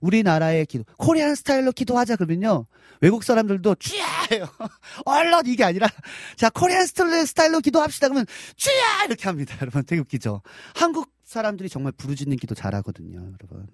[0.00, 2.66] 우리나라의 기도, 코리안 스타일로 기도하자 그러면요.
[3.00, 4.46] 외국 사람들도 주야해요.
[5.04, 5.88] 얼른 이게 아니라
[6.36, 8.26] 자, 코리안 스타일로 기도합시다 그러면
[8.56, 9.56] 주야 이렇게 합니다.
[9.60, 10.42] 여러분 되게 웃기죠.
[10.74, 13.68] 한국 사람들이 정말 부르짖는 기도 잘하거든요, 여러분.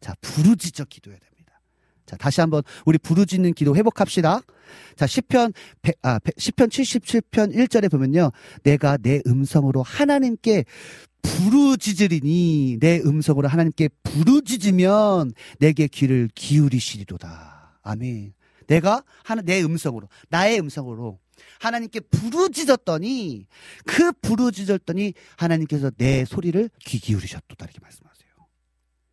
[0.00, 1.34] 자, 부르짖어 기도해야 됩니다.
[2.06, 4.40] 자, 다시 한번 우리 부르짖는 기도 회복합시다.
[4.96, 5.52] 자, 10편,
[6.02, 8.30] 아, 10편 77편 1절에 보면요.
[8.62, 10.64] 내가 내 음성으로 하나님께
[11.24, 17.80] 부르짖으리니 내 음성으로 하나님께 부르짖으면 내게 귀를 기울이시리로다.
[17.82, 18.34] 아멘.
[18.66, 21.18] 내가 하나 내 음성으로 나의 음성으로
[21.58, 23.46] 하나님께 부르짖었더니
[23.84, 28.24] 그 부르짖었더니 하나님께서 내 소리를 귀 기울이셨도다 이렇게 말씀하세요.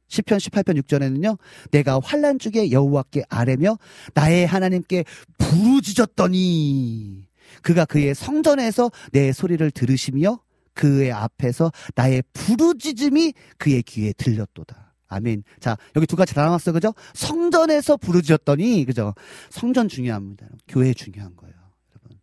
[0.08, 1.38] 10편 18편 6절에는요.
[1.72, 3.78] 내가 환란 중에 여호와께 아뢰며
[4.14, 5.06] 나의 하나님께
[5.38, 7.28] 부르짖었더니
[7.62, 10.40] 그가 그의 성전에서 내 소리를 들으시며
[10.74, 14.94] 그의 앞에서 나의 부르짖음이 그의 귀에 들렸도다.
[15.08, 15.44] 아멘.
[15.60, 16.72] 자, 여기 두 가지 다 나왔어.
[16.72, 16.94] 그죠?
[17.14, 19.14] 성전에서 부르짖었더니, 그죠?
[19.50, 20.48] 성전 중요합니다.
[20.70, 21.54] 교회 중요한 거예요.
[21.94, 22.20] 여러분.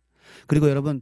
[0.47, 1.01] 그리고 여러분,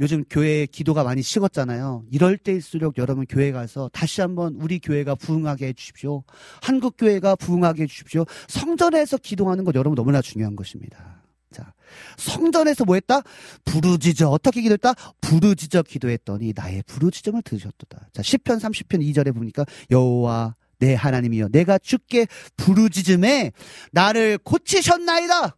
[0.00, 2.04] 요즘 교회에 기도가 많이 식었잖아요.
[2.10, 6.24] 이럴 때일수록 여러분 교회 가서 다시 한번 우리 교회가 부흥하게 해주십시오.
[6.60, 8.24] 한국 교회가 부흥하게 해주십시오.
[8.48, 11.21] 성전에서 기도하는 것 여러분 너무나 중요한 것입니다.
[11.52, 11.72] 자,
[12.16, 13.22] 성전에서 뭐 했다?
[13.64, 14.28] 부르짖어.
[14.28, 14.94] 어떻게 기도했다?
[15.20, 18.08] 부르짖어 기도했더니 나의 부르짖음을 들으셨도다.
[18.12, 22.26] 자, 10편 30편 2절에 보니까 여호와 내 하나님이여 내가 주께
[22.56, 23.52] 부르짖음에
[23.92, 25.56] 나를 고치셨나이다.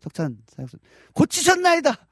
[0.00, 0.78] 석찬 사역자
[1.12, 2.06] 고치셨나이다.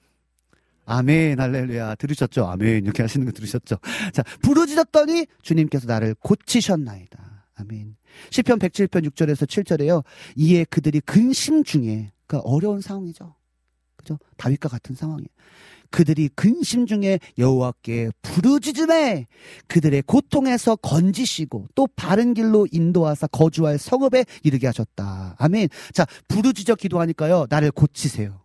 [0.85, 2.47] 아멘 할렐루야 들으셨죠?
[2.47, 3.77] 아멘 이렇게 하시는 거 들으셨죠?
[4.13, 7.47] 자 부르짖었더니 주님께서 나를 고치셨나이다.
[7.57, 7.98] 아멘.
[8.31, 10.05] 시편 107편 6절에서 7절에요.
[10.37, 13.35] 이에 그들이 근심 중에 그러니까 어려운 상황이죠.
[13.97, 14.19] 그죠?
[14.37, 15.29] 다윗과 같은 상황이에요.
[15.91, 19.27] 그들이 근심 중에 여호와께 부르짖음에
[19.67, 25.37] 그들의 고통에서 건지시고 또 바른 길로 인도하사 거주할 성읍에 이르게 하셨다.
[25.39, 25.69] 아멘.
[25.93, 27.47] 자, 부르짖어 기도하니까요.
[27.49, 28.43] 나를 고치세요.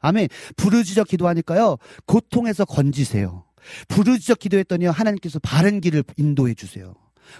[0.00, 0.28] 아멘.
[0.56, 1.76] 부르짖어 기도하니까요.
[2.06, 3.44] 고통에서 건지세요.
[3.88, 4.90] 부르짖어 기도했더니요.
[4.90, 6.94] 하나님께서 바른 길을 인도해 주세요.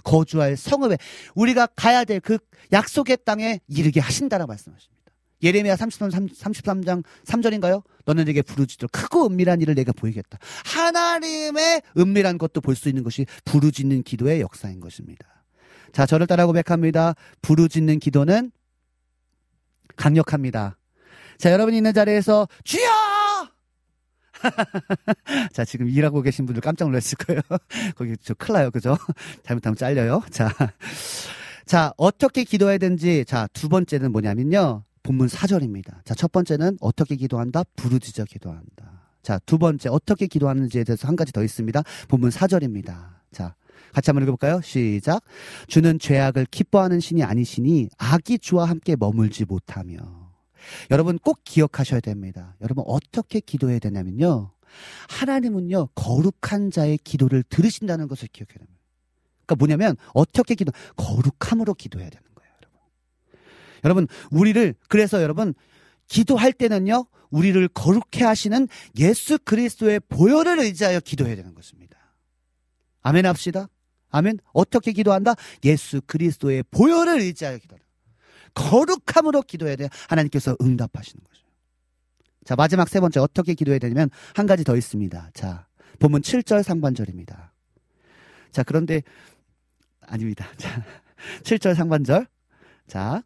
[0.05, 0.97] 거주할 성읍에
[1.35, 2.39] 우리가 가야 될 그
[2.73, 5.01] 약속의 땅에 이르게 하신다라고 말씀하십니다.
[5.43, 7.83] 예레미야 33, 33장 3절인가요?
[8.05, 10.39] 너는 내게 부르짖도록 크고 은밀한 일을 내가 보이겠다.
[10.67, 15.27] 하나님의 은밀한 것도 볼 수 있는 것이 부르짖는 기도의 역사인 것입니다.
[15.93, 17.15] 자, 저를 따라 고백합니다.
[17.43, 18.53] 부르짖는 기도는
[19.97, 20.77] 강력합니다.
[21.39, 23.00] 자, 여러분 있는 자리에서 주여!
[25.53, 27.41] 자, 지금 일하고 계신 분들 깜짝 놀랐을 거예요.
[27.97, 28.71] 거기 저 큰일 나요.
[28.71, 28.97] 그죠?
[29.45, 30.23] 잘못하면 잘려요.
[30.31, 30.51] 자.
[31.67, 34.85] 자, 어떻게 기도해야 되는지, 자, 두 번째는 뭐냐면요.
[35.03, 36.05] 본문 4절입니다.
[36.05, 37.63] 자, 첫 번째는 어떻게 기도한다?
[37.77, 39.01] 부르짖어 기도한다.
[39.23, 41.83] 자, 두 번째, 어떻게 기도하는지에 대해서 한 가지 더 있습니다.
[42.09, 43.21] 본문 4절입니다.
[43.33, 43.55] 자,
[43.93, 44.61] 같이 한번 읽어볼까요?
[44.63, 45.23] 시작.
[45.67, 50.20] 주는 죄악을 기뻐하는 신이 아니시니 악이 주와 함께 머물지 못하며.
[50.91, 52.57] 여러분 꼭 기억하셔야 됩니다.
[52.61, 54.53] 여러분 어떻게 기도해야 되냐면요.
[55.09, 58.81] 하나님은요, 거룩한 자의 기도를 들으신다는 것을 기억해야 됩니다.
[59.45, 62.79] 그러니까 뭐냐면, 어떻게 기도, 거룩함으로 기도해야 되는 거예요, 여러분.
[63.85, 65.55] 여러분, 우리를, 그래서 여러분,
[66.07, 68.69] 기도할 때는요, 우리를 거룩해 하시는
[68.99, 71.97] 예수 그리스도의 보혈을 의지하여 기도해야 되는 것입니다.
[73.03, 73.69] 아멘 합시다.
[74.11, 74.39] 아멘.
[74.53, 75.35] 어떻게 기도한다?
[75.65, 77.80] 예수 그리스도의 보혈을 의지하여 기도한다.
[78.55, 79.89] 거룩함으로 기도해야 돼.
[80.09, 81.41] 하나님께서 응답하시는 거죠.
[82.45, 85.31] 자, 마지막 세 번째 어떻게 기도해야 되냐면 한 가지 더 있습니다.
[85.35, 85.67] 자,
[85.99, 87.53] 본문 7절 상반절입니다.
[88.51, 89.03] 자, 그런데
[90.01, 90.47] 아닙니다.
[90.57, 90.83] 자,
[91.43, 92.27] 7절 상반절.
[92.87, 93.23] 자,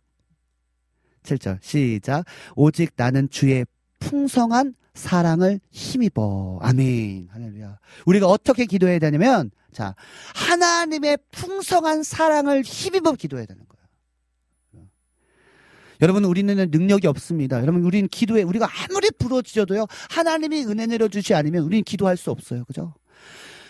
[1.23, 2.25] 7절 시작.
[2.55, 3.65] 오직 나는 주의
[4.01, 6.59] 풍성한 사랑을 힘입어.
[6.63, 7.29] 아멘.
[7.31, 7.79] 할렐루야.
[8.07, 9.95] 우리가 어떻게 기도해야 되냐면 자,
[10.35, 13.74] 하나님의 풍성한 사랑을 힘입어 기도해야 되는 거예요.
[16.01, 17.61] 여러분 우리는 능력이 없습니다.
[17.61, 22.65] 여러분 우리는 기도에 우리가 아무리 부러지셔도요 하나님이 은혜 내려주지 않으면 우리는 기도할 수 없어요.
[22.65, 22.95] 그죠?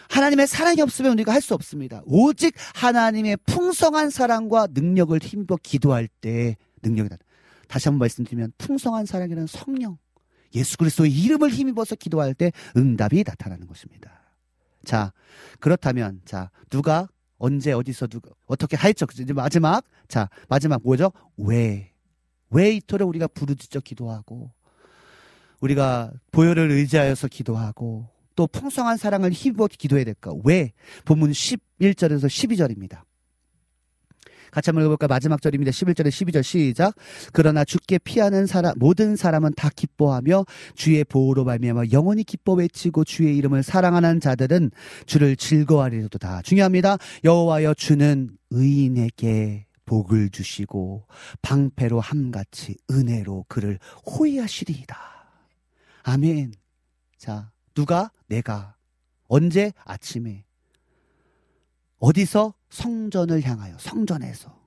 [0.09, 2.03] 하나님의 사랑이 없으면 우리가 할 수 없습니다.
[2.07, 7.17] 오직 하나님의 풍성한 사랑과 능력을 힘입어 기도할 때 능력이 나.
[7.69, 9.99] 다시 한번 말씀드리면 풍성한 사랑이라는 성령
[10.55, 14.23] 예수 그리스도의 이름을 힘입어서 기도할 때 응답이 나타나는 것입니다.
[14.85, 15.13] 자
[15.61, 19.07] 그렇다면 자 누가 언제 어디서 누가 어떻게 하였죠?
[19.21, 21.13] 이제 마지막 자 마지막 뭐죠?
[21.37, 21.94] 왜?
[22.51, 24.51] 왜 이토록 우리가 부르짖어 기도하고
[25.61, 30.33] 우리가 보혈을 의지하여서 기도하고 또 풍성한 사랑을 힘입어 기도해야 될까?
[30.45, 30.73] 왜?
[31.05, 33.03] 본문 11절에서 12절입니다.
[34.55, 35.09] 같이 한번 읽어볼까요?
[35.09, 35.73] 마지막 절입니다.
[35.73, 36.95] 11절에 12절 시작.
[37.33, 40.45] 그러나 주께 피하는 사람 모든 사람은 다 기뻐하며
[40.77, 44.71] 주의 보호로 말미암아 영원히 기뻐 외치고 주의 이름을 사랑하는 자들은
[45.07, 46.43] 주를 즐거워하리로다.
[46.43, 46.99] 중요합니다.
[47.25, 51.07] 여호와여 주는 의인에게 복을 주시고
[51.43, 54.97] 방패로 함같이 은혜로 그를 호위하시리이다.
[56.03, 56.55] 아멘.
[57.17, 58.11] 자, 누가?
[58.27, 58.77] 내가.
[59.29, 59.73] 언제?
[59.85, 60.45] 아침에.
[61.99, 62.55] 어디서?
[62.71, 63.77] 성전을 향하여.
[63.79, 64.65] 성전에서.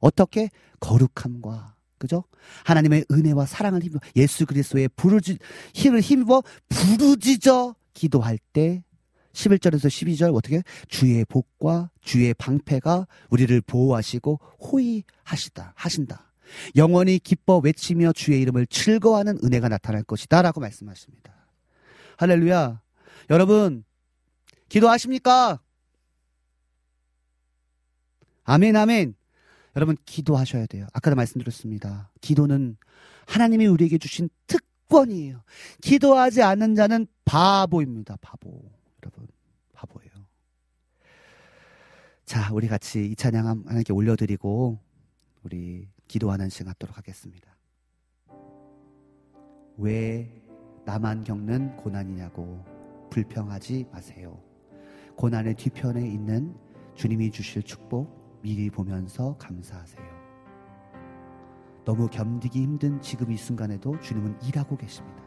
[0.00, 0.50] 어떻게?
[0.80, 2.24] 거룩함과 그죠?
[2.64, 5.38] 하나님의 은혜와 사랑을 힘입어 예수 그리스도의 부르지
[5.72, 8.84] 힘을 힘입어 부르짖어 기도할 때
[9.34, 16.32] 11절에서 12절 어떻게 주의 복과 주의 방패가 우리를 보호하시고 호위하시다 하신다.
[16.76, 21.34] 영원히 기뻐 외치며 주의 이름을 즐거워하는 은혜가 나타날 것이다라고 말씀하십니다.
[22.16, 22.80] 할렐루야.
[23.30, 23.84] 여러분
[24.68, 25.60] 기도하십니까?
[28.44, 29.14] 아멘 아멘.
[29.76, 30.86] 여러분 기도하셔야 돼요.
[30.92, 32.10] 아까도 말씀드렸습니다.
[32.20, 32.76] 기도는
[33.26, 35.42] 하나님이 우리에게 주신 특권이에요.
[35.80, 38.16] 기도하지 않는 자는 바보입니다.
[38.20, 38.70] 바보.
[39.02, 39.26] 여러분
[39.72, 40.10] 바보예요.
[42.24, 44.78] 자, 우리 같이 이 찬양 하나님께 올려드리고
[45.42, 47.54] 우리 기도하는 시간 갖도록 하겠습니다.
[49.76, 50.42] 왜
[50.86, 52.64] 나만 겪는 고난이냐고
[53.10, 54.40] 불평하지 마세요.
[55.16, 56.56] 고난의 뒤편에 있는
[56.94, 60.14] 주님이 주실 축복 미리 보면서 감사하세요.
[61.84, 65.22] 너무 견디기 힘든 지금 이 순간에도 주님은 일하고 계십니다.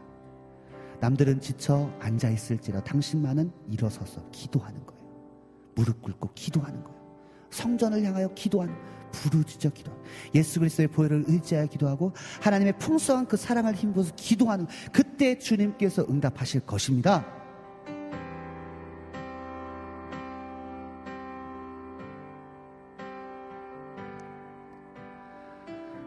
[1.00, 4.97] 남들은 지쳐 앉아 있을지라 당신만은 일어서서 기도하는 거예요.
[5.78, 6.98] 무릎 꿇고 기도하는 거예요.
[7.50, 8.74] 성전을 향하여 기도하는
[9.12, 9.92] 부르짖어 기도.
[10.34, 17.24] 예수 그리스도의 보혈을 의지하여 기도하고 하나님의 풍성한 그 사랑을 힘입어서 기도하는 그때 주님께서 응답하실 것입니다.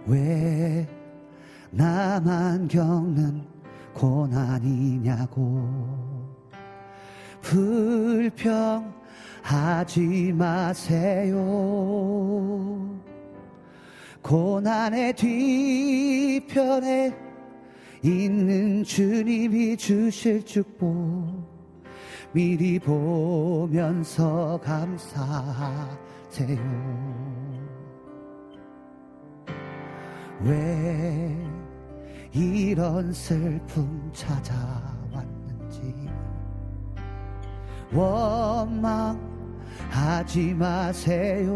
[0.05, 0.85] 왜
[1.69, 3.47] 나만 겪는
[3.93, 5.69] 고난이냐고
[7.41, 9.00] 불평
[9.41, 11.37] 하지 마세요.
[14.21, 17.11] 고난의 뒤편에
[18.03, 21.51] 있는 주님이 주실 축복
[22.31, 25.91] 미리 보면서 감사하세요.
[30.43, 31.35] 왜
[32.33, 35.93] 이런 슬픔 찾아왔는지
[37.93, 39.30] 원망
[39.89, 41.49] 하지 마세요.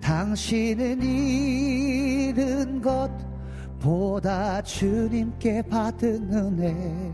[0.00, 3.10] 당신은 잃은 것
[3.80, 7.12] 보다 주님께 받은 은혜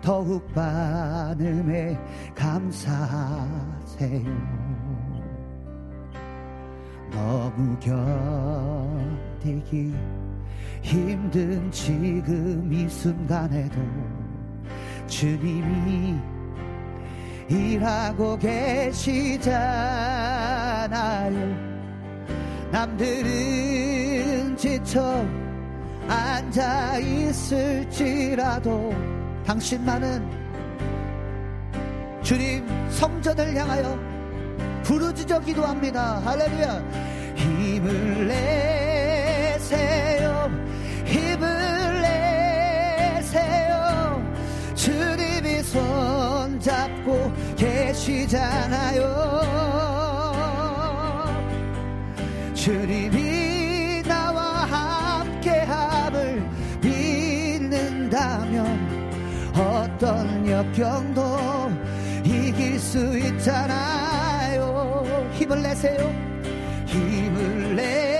[0.00, 1.98] 더욱 많음에
[2.34, 4.24] 감사하세요.
[7.10, 7.78] 너무
[9.40, 9.94] 견디기
[10.82, 13.80] 힘든 지금 이 순간에도
[15.06, 16.35] 주님이
[17.48, 19.46] 일하고 계시잖아요.
[22.70, 25.24] 남들은 지쳐
[26.08, 28.94] 앉아 있을지라도
[29.44, 30.28] 당신만은
[32.22, 33.98] 주님 성전을 향하여
[34.82, 36.20] 부르짖어 기도합니다.
[36.24, 36.82] 할렐루야.
[37.36, 38.85] 힘을 내
[46.66, 49.00] 손잡고 계시잖아요.
[52.54, 54.64] 주님이 나와
[55.22, 56.42] 함께함을
[56.82, 58.66] 믿는다면
[59.54, 61.38] 어떤 역경도
[62.24, 65.04] 이길 수 있잖아요.
[65.34, 66.12] 힘을 내세요.
[66.86, 68.15] 힘을 내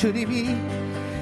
[0.00, 0.46] 주님이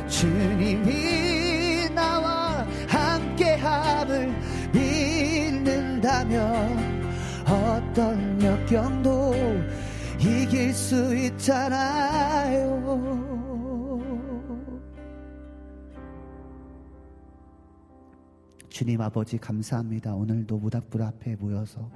[0.06, 4.32] 주님이 나와 함께함을
[4.72, 6.38] 믿는다면
[7.44, 9.34] 어떤 역경도
[10.20, 12.78] 이길 수 있잖아요.
[18.68, 20.14] 주님 아버지 감사합니다.
[20.14, 21.90] 오늘도 무닥불 앞에 모여서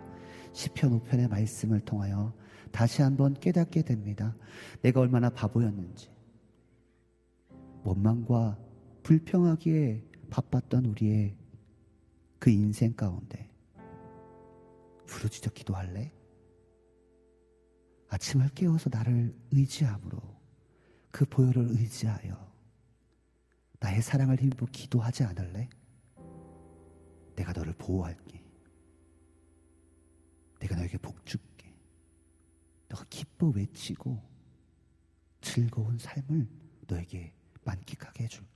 [0.52, 2.32] 시편 5편의 말씀을 통하여
[2.72, 4.34] 다시 한번 깨닫게 됩니다.
[4.80, 6.11] 내가 얼마나 바보였는지
[7.84, 8.58] 원망과
[9.02, 11.36] 불평하기에 바빴던 우리의
[12.38, 13.50] 그 인생 가운데
[15.06, 16.12] 부르짖어 기도할래?
[18.08, 20.20] 아침을 깨워서 나를 의지함으로
[21.10, 22.52] 그 보혈을 의지하여
[23.80, 25.68] 나의 사랑을 힘입어 기도하지 않을래?
[27.34, 28.44] 내가 너를 보호할게.
[30.60, 31.74] 내가 너에게 복 줄게.
[32.88, 34.22] 너가 기뻐 외치고
[35.40, 36.48] 즐거운 삶을
[36.86, 37.34] 너에게
[37.64, 38.52] 만끽하게 해줄게.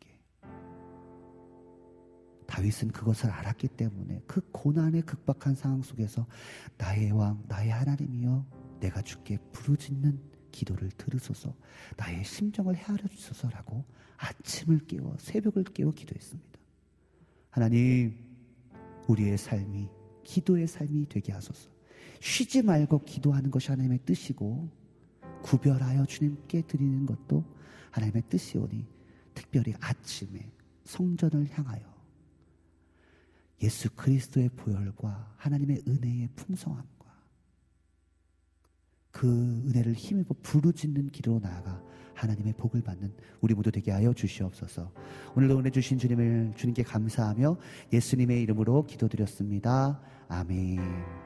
[2.47, 6.27] 다윗은 그것을 알았기 때문에 그 고난의 극박한 상황 속에서
[6.78, 8.47] 나의 왕, 나의 하나님이여
[8.81, 10.20] 내가 주께 부르짖는
[10.53, 11.55] 기도를 들으소서
[11.97, 13.85] 나의 심정을 헤아려 주소서라고
[14.16, 16.59] 아침을 깨워 새벽을 깨워 기도했습니다.
[17.51, 18.16] 하나님
[19.09, 19.89] 우리의 삶이
[20.24, 21.70] 기도의 삶이 되게 하소서.
[22.20, 24.69] 쉬지 말고 기도하는 것이 하나님의 뜻이고
[25.43, 27.45] 구별하여 주님께 드리는 것도
[27.91, 28.95] 하나님의 뜻이오니
[29.57, 30.51] 특별히 아침에
[30.85, 31.81] 성전을 향하여
[33.62, 36.87] 예수 그리스도의 보혈과 하나님의 은혜의 풍성함과
[39.11, 39.27] 그
[39.66, 41.83] 은혜를 힘입어 부르짖는 길로 나아가
[42.15, 44.93] 하나님의 복을 받는 우리 모두 되게 하여 주시옵소서.
[45.35, 47.57] 오늘도 은혜 주신 주님을 주님께 감사하며
[47.93, 50.01] 예수님의 이름으로 기도드렸습니다.
[50.28, 51.26] 아멘.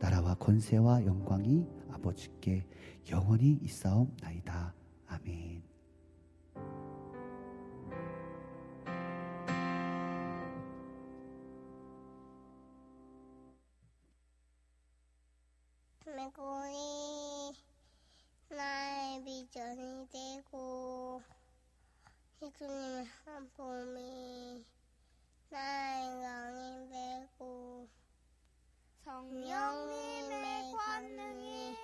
[0.00, 2.66] 나라와 권세와 영광이 아버지께
[3.10, 4.74] 영원히 있사옵나이다.
[5.08, 5.62] 아멘.
[16.06, 17.54] 매고이
[18.48, 21.20] 나의 비전이 되고
[22.42, 24.64] 예수님의 한 봄이
[25.50, 27.99] 나의 강이 되고
[29.10, 31.76] 성령님의 권능이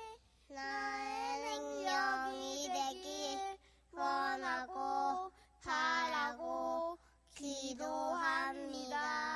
[0.46, 3.58] 나의 능력이 되길
[3.90, 6.96] 원하고 바라고
[7.34, 9.35] 기도합니다.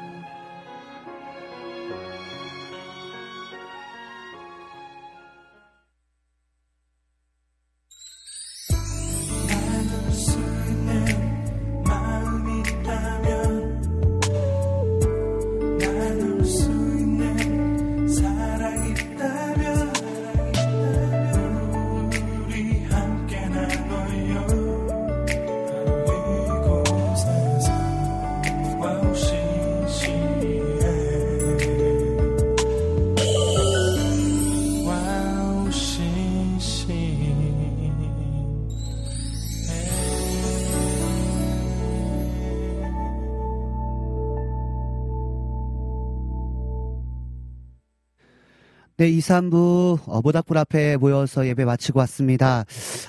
[49.01, 52.65] 네, 2, 3부 어, 모닥불 앞에 모여서 예배 마치고 왔습니다.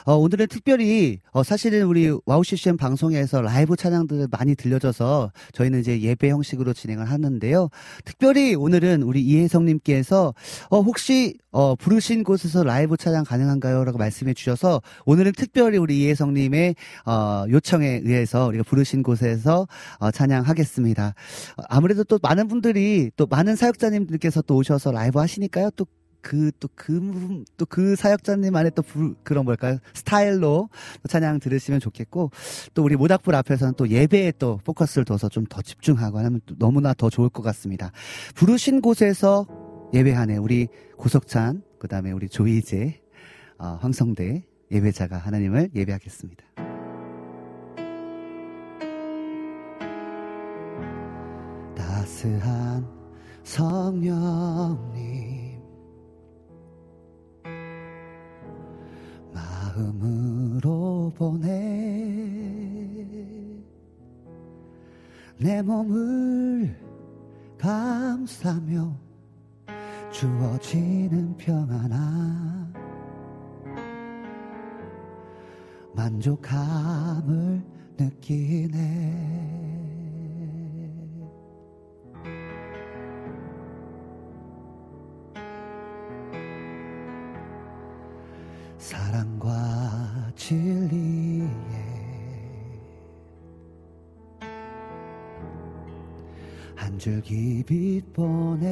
[0.06, 6.00] 어, 오늘은 특별히 어, 사실은 우리 WOW CCM 방송에서 라이브 찬양들 많이 들려져서 저희는 이제
[6.00, 7.68] 예배 형식으로 진행을 하는데요.
[8.06, 10.32] 특별히 오늘은 우리 이혜성님께서
[10.70, 13.84] 어, 혹시 어, 부르신 곳에서 라이브 찬양 가능한가요?
[13.84, 16.74] 라고 말씀해 주셔서 오늘은 특별히 우리 이혜성님의
[17.04, 21.08] 어, 요청에 의해서 우리가 부르신 곳에서 어, 찬양하겠습니다.
[21.58, 25.68] 어, 아무래도 또 많은 분들이 또 많은 사역자님들께서 또 오셔서 라이브 하시니까요.
[25.76, 25.81] 또
[26.22, 29.78] 그, 또 그, 또 그 사역자님만의 또 불- 그런 뭘까요?
[29.94, 30.68] 스타일로
[31.02, 32.30] 또 찬양 들으시면 좋겠고,
[32.74, 36.94] 또 우리 모닥불 앞에서는 또 예배에 또 포커스를 둬서 좀 더 집중하고 하면 또 너무나
[36.94, 37.90] 더 좋을 것 같습니다.
[38.34, 39.46] 부르신 곳에서
[39.92, 40.36] 예배하네.
[40.38, 43.02] 우리 고석찬, 그 다음에 우리 조이제,
[43.58, 46.44] 어, 황성대 예배자가 하나님을 예배하겠습니다.
[51.76, 52.86] 따스한
[53.44, 55.41] 성령님
[59.32, 61.52] 마음으로 보내.
[65.38, 66.78] 내 몸을
[67.58, 68.96] 감싸며
[70.12, 72.72] 주어지는 평안아
[75.94, 77.62] 만족함을
[77.98, 79.91] 느끼네
[88.82, 89.52] 사랑과
[90.34, 91.46] 진리에
[96.74, 98.66] 한 줄기 빛 보내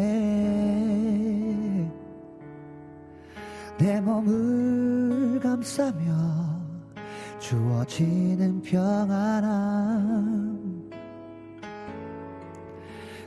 [3.78, 6.60] 내 몸을 감싸며
[7.38, 8.90] 주어지는 평안함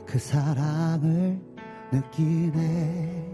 [0.04, 1.40] 그 사랑을
[1.90, 3.33] 느끼네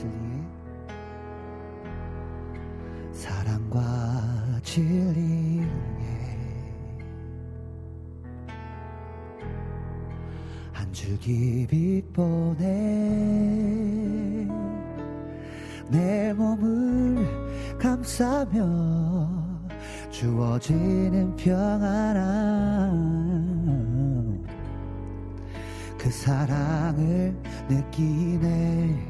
[0.00, 0.40] 진리에
[3.12, 5.66] 사랑과 진리에
[10.72, 12.64] 한 줄기 빛 보내
[15.90, 19.28] 내 몸을 감싸며
[20.10, 22.80] 주어지는 평안함
[25.98, 27.36] 그 사랑을
[27.68, 29.09] 느끼네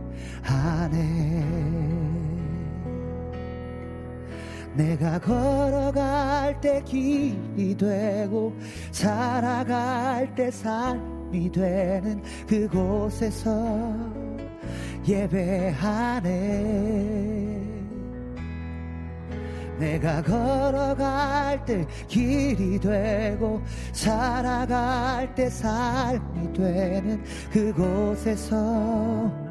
[0.43, 1.71] 하네
[4.73, 8.55] 내가 걸어갈 때 길이 되고
[8.91, 13.51] 살아갈 때 삶이 되는 그곳에서
[15.07, 16.29] 예배하네
[19.77, 23.61] 내가 걸어갈 때 길이 되고
[23.91, 29.50] 살아갈 때 삶이 되는 그곳에서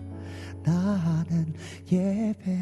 [0.63, 1.53] 나는
[1.91, 2.61] 예배하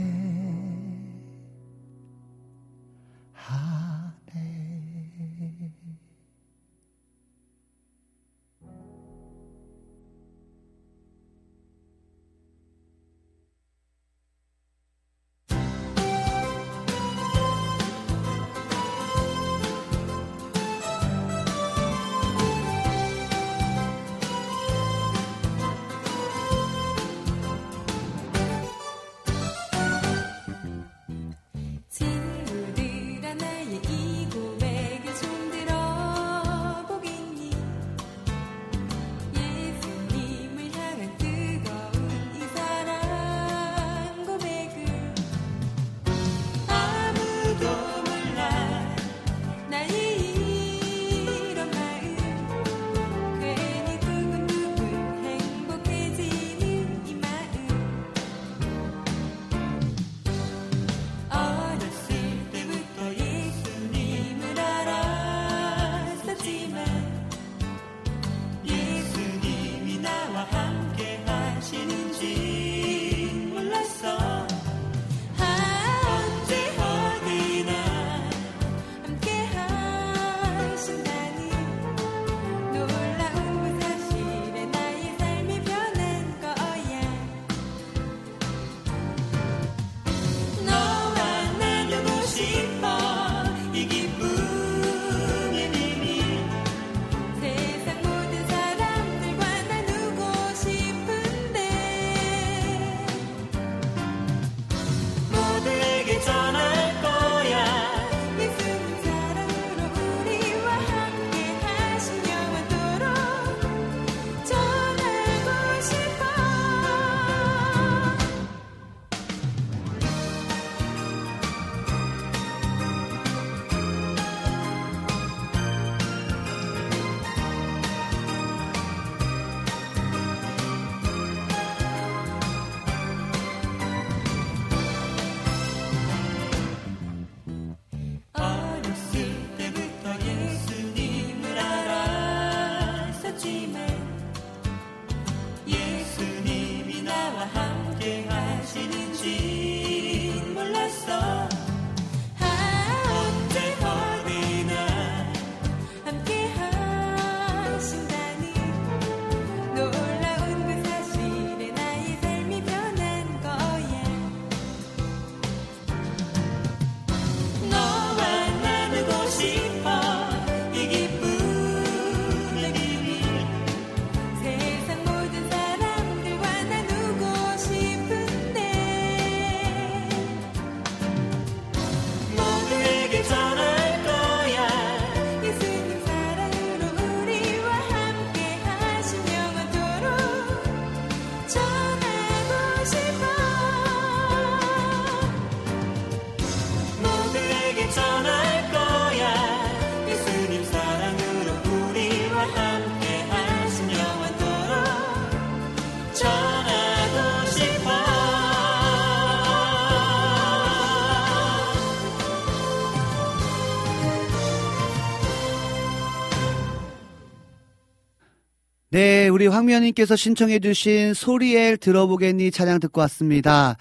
[219.00, 223.78] 네, 우리 황미연님께서 신청해주신 소리엘 들어보겠니 찬양 듣고 왔습니다.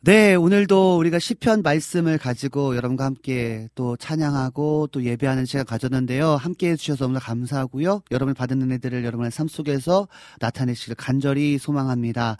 [0.00, 6.30] 네, 오늘도 우리가 시편 말씀을 가지고 여러분과 함께 또 찬양하고 또 예배하는 시간 가졌는데요.
[6.30, 8.02] 함께 해주셔서 너무 감사하고요.
[8.10, 10.08] 여러분을 받은 은혜들을 여러분의 삶 속에서
[10.40, 12.36] 나타내시길 간절히 소망합니다.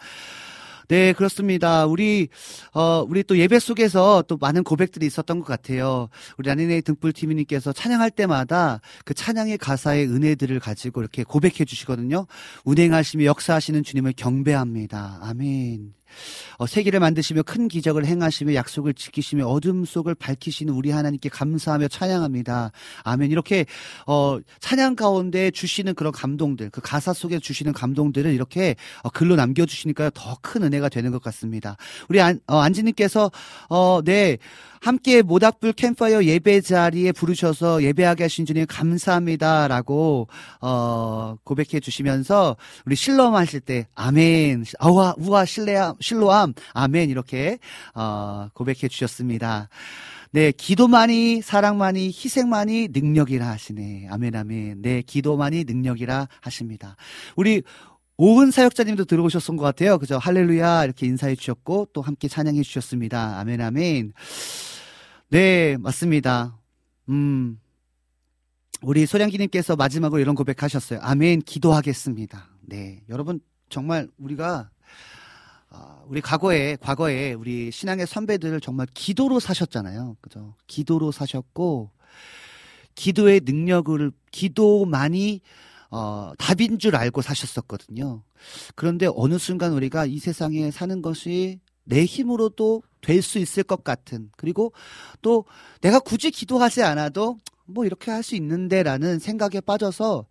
[0.87, 1.85] 네, 그렇습니다.
[1.85, 2.27] 우리,
[2.73, 6.09] 어, 우리 또 예배 속에서 또 많은 고백들이 있었던 것 같아요.
[6.37, 12.27] 우리 아니네 등불TV님께서 찬양할 때마다 그 찬양의 가사의 은혜들을 가지고 이렇게 고백해 주시거든요.
[12.65, 15.19] 운행하시며 역사하시는 주님을 경배합니다.
[15.21, 15.93] 아멘.
[16.57, 22.71] 어, 세계를 만드시며 큰 기적을 행하시며 약속을 지키시며 어둠 속을 밝히시는 우리 하나님께 감사하며 찬양합니다.
[23.03, 23.31] 아멘.
[23.31, 23.65] 이렇게
[24.07, 30.11] 어, 찬양 가운데 주시는 그런 감동들, 그 가사 속에 주시는 감동들을 이렇게 어, 글로 남겨주시니까
[30.13, 31.75] 더 큰 은혜가 되는 것 같습니다.
[32.07, 33.31] 우리 안, 어, 안지님께서
[33.69, 34.37] 어, 네.
[34.81, 40.27] 함께 모닥불 캠파이어 예배 자리에 부르셔서 예배하게 하신 주님 감사합니다라고
[40.61, 47.59] 어 고백해 주시면서 우리 실로암 하실 때 아멘 아와 우와 실레암 실로암 아멘 이렇게
[47.93, 49.69] 어 고백해 주셨습니다.
[50.31, 54.07] 네, 기도만이 사랑만이 희생만이 능력이라 하시네.
[54.11, 54.81] 아멘 아멘.
[54.81, 56.97] 네, 기도만이 능력이라 하십니다.
[57.37, 57.63] 우리
[58.17, 59.97] 오은 사역자님도 들어오셨던 것 같아요.
[59.97, 60.17] 그죠?
[60.17, 63.39] 할렐루야 이렇게 인사해 주셨고 또 함께 찬양해 주셨습니다.
[63.39, 64.13] 아멘 아멘.
[65.29, 66.57] 네, 맞습니다.
[67.09, 67.59] 음,
[68.81, 70.99] 우리 소량기님께서 마지막으로 이런 고백하셨어요.
[71.01, 72.49] 아멘, 기도하겠습니다.
[72.61, 73.39] 네, 여러분,
[73.69, 74.69] 정말 우리가,
[75.69, 80.17] 아, 우리 과거에, 과거에 우리 신앙의 선배들 정말 기도로 사셨잖아요.
[80.21, 80.55] 그죠?
[80.67, 81.91] 기도로 사셨고,
[82.93, 85.41] 기도의 능력을, 기도만이,
[85.91, 88.23] 어, 답인 줄 알고 사셨었거든요.
[88.75, 94.31] 그런데 어느 순간 우리가 이 세상에 사는 것이 내 힘으로도 될 수 있을 것 같은
[94.35, 94.73] 그리고
[95.21, 95.45] 또
[95.81, 97.37] 내가 굳이 기도하지 않아도
[97.67, 100.25] 뭐 이렇게 할 수 있는데라는 생각에 빠져서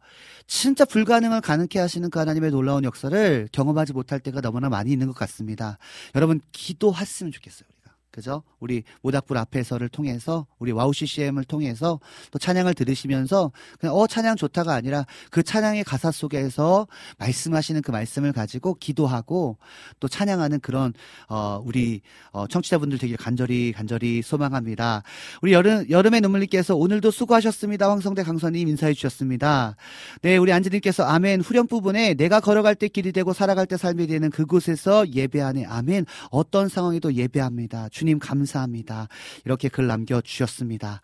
[0.46, 5.14] 진짜 불가능을 가능케 하시는 그 하나님의 놀라운 역사를 경험하지 못할 때가 너무나 많이 있는 것
[5.14, 5.78] 같습니다.
[6.16, 7.68] 여러분 기도했으면 좋겠어요.
[8.14, 8.44] 그죠?
[8.60, 11.98] 우리 모닥불 앞에서를 통해서 우리 WOW CCM을 통해서
[12.30, 13.50] 또 찬양을 들으시면서
[13.80, 16.86] 그냥 어 찬양 좋다가 아니라 그 찬양의 가사 속에서
[17.18, 19.58] 말씀하시는 그 말씀을 가지고 기도하고
[19.98, 20.92] 또 찬양하는 그런
[21.28, 25.02] 어 우리 어 청취자분들 되길 간절히 간절히 소망합니다.
[25.42, 27.90] 우리 여름 여름의 눈물님께서 오늘도 수고하셨습니다.
[27.90, 29.74] 황성대 강선님 인사해 주셨습니다.
[30.22, 34.30] 네, 우리 안지님께서 아멘 후렴 부분에 내가 걸어갈 때 길이 되고 살아갈 때 삶이 되는
[34.30, 37.88] 그곳에서 예배하네 아멘 어떤 상황에도 예배합니다.
[37.90, 39.08] 주님 감사합니다.
[39.44, 41.00] 이렇게 글 남겨주셨습니다.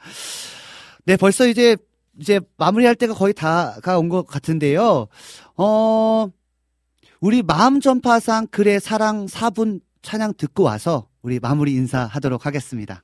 [1.04, 1.76] 네, 벌써 이제,
[2.18, 5.08] 이제 마무리할 때가 거의 다가 온 것 같은데요.
[5.56, 6.26] 어,
[7.20, 13.02] 우리 마음 전파상 글의 사랑 4분 찬양 듣고 와서 우리 마무리 인사하도록 하겠습니다.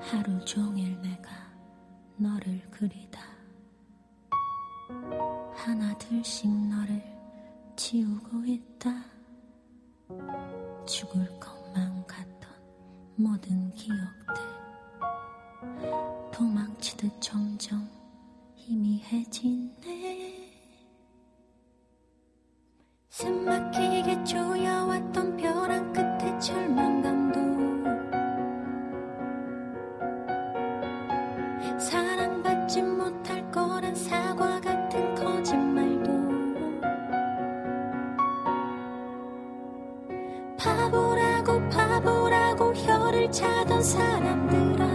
[0.00, 0.71] 하루 종일
[5.64, 7.00] 하나 둘씩 너를
[7.76, 8.90] 지우고 있다.
[10.84, 12.50] 죽을 것만 같던
[13.14, 14.42] 모든 기억들.
[16.32, 17.88] 도망치듯 점점
[18.56, 20.50] 희미해지네.
[23.08, 27.40] 숨 막히게 조여왔던 벼랑 끝에 절망감도.
[31.78, 32.21] 사랑
[43.30, 44.86] 차던 사람들아.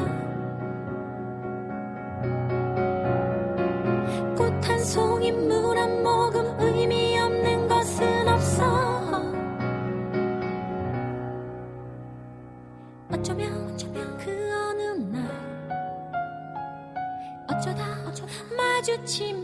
[4.36, 8.64] 꽃 한 송이 물 한 모금 의미 없는 것은 없어.
[13.12, 14.82] 어쩌면 어쩌면 그 어느
[15.12, 15.26] 날
[17.50, 18.32] 어쩌다 어쩌다.
[18.56, 19.37] 마주치면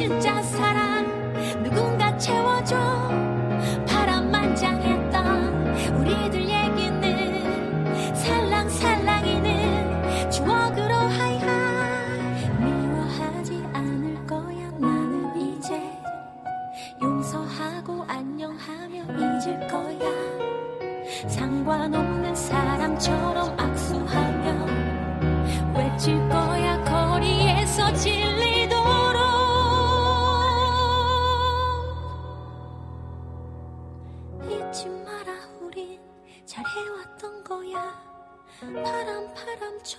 [0.00, 0.69] 진짜 사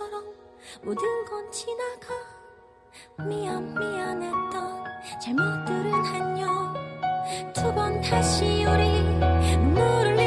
[0.02, 0.24] 바람처럼
[0.84, 2.08] 모든 건 지나가.
[3.28, 4.84] 미안 미안했던
[5.22, 6.74] 잘못들은 안녕
[7.54, 9.02] 두 번 다시 우리
[9.58, 10.21] 눈물을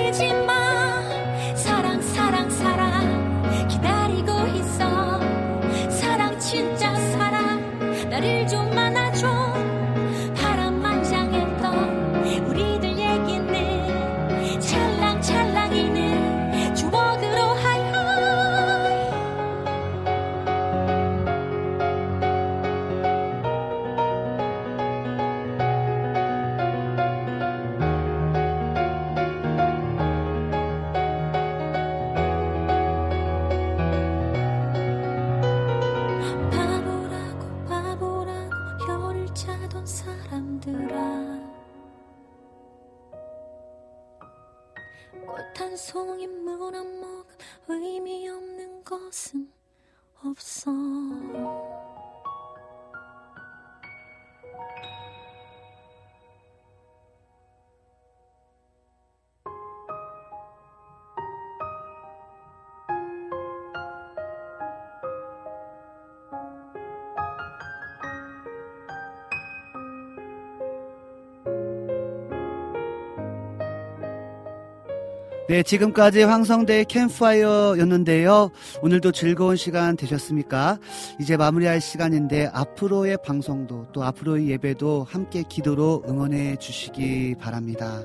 [75.55, 78.51] 네, 지금까지 황성대 캠프파이어였는데요.
[78.83, 80.81] 오늘도 즐거운 시간 되셨습니까?
[81.21, 88.03] 이제 마무리할 시간인데 앞으로의 방송도 또 앞으로의 예배도 함께 기도로 응원해 주시기 바랍니다.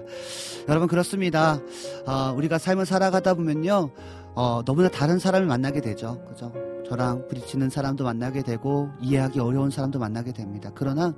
[0.68, 1.60] 여러분 그렇습니다.
[2.06, 3.90] 어, 우리가 삶을 살아가다 보면요.
[4.36, 6.24] 어, 너무나 다른 사람을 만나게 되죠.
[6.28, 6.54] 그죠?
[6.88, 10.70] 저랑 부딪히는 사람도 만나게 되고 이해하기 어려운 사람도 만나게 됩니다.
[10.76, 11.16] 그러나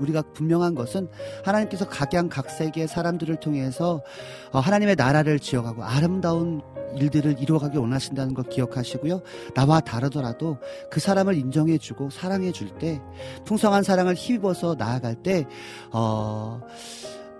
[0.00, 1.08] 우리가 분명한 것은
[1.44, 4.02] 하나님께서 각양각색의 사람들을 통해서
[4.52, 6.62] 어, 하나님의 나라를 지어가고 아름다운
[6.96, 9.22] 일들을 이루어가기 원하신다는 걸 기억하시고요.
[9.54, 10.58] 나와 다르더라도
[10.90, 13.00] 그 사람을 인정해주고 사랑해줄 때
[13.44, 15.46] 풍성한 사랑을 힘입어서 나아갈 때
[15.92, 16.60] 어,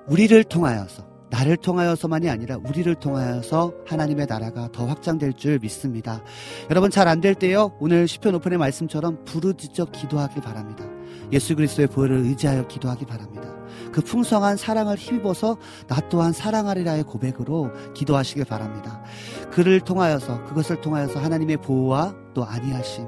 [0.06, 6.22] 우리를 통하여서 나를 통하여서만이 아니라 우리를 통하여서 하나님의 나라가 더 확장될 줄 믿습니다.
[6.70, 7.72] 여러분 잘 안 될 때요.
[7.78, 10.84] 오늘 시편 오픈의 말씀처럼 부르짖어 기도하길 바랍니다.
[11.32, 13.54] 예수 그리스도의 보혈을 의지하여 기도하기 바랍니다.
[13.92, 15.56] 그 풍성한 사랑을 힘입어서
[15.88, 19.02] 나 또한 사랑하리라의 고백으로 기도하시길 바랍니다.
[19.50, 23.06] 그를 통하여서 그것을 통하여서 하나님의 보호와 또 안위하심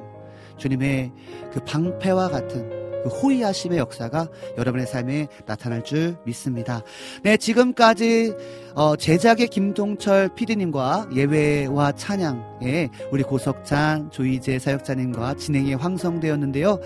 [0.59, 1.13] 주님의
[1.53, 6.83] 그 방패와 같은 그 호의하심의 역사가 여러분의 삶에 나타날 줄 믿습니다.
[7.25, 8.33] 네, 지금까지
[8.75, 16.79] 어, 제작의 김동철 PD님과 예배와 찬양의 우리 고석찬 조이재 사역자님과 진행의 황성대였는데요.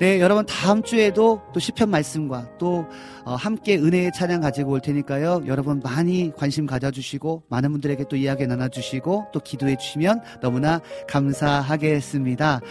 [0.00, 2.86] 네, 여러분 다음 주에도 또 시편 말씀과 또
[3.26, 5.42] 어, 함께 은혜의 찬양 가지고 올 테니까요.
[5.46, 12.62] 여러분 많이 관심 가져주시고 많은 분들에게 또 이야기 나눠주시고 또 기도해 주시면 너무나 감사하겠습니다.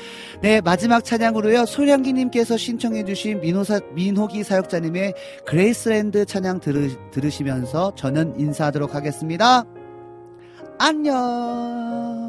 [0.41, 1.67] 네, 마지막 찬양으로요.
[1.67, 5.13] 소량기님께서 신청해주신 민호사, 민호기 사역자님의
[5.45, 9.65] Grace Land 찬양 들으, 들으시면서 저는 인사하도록 하겠습니다.
[10.79, 12.28] 안녕.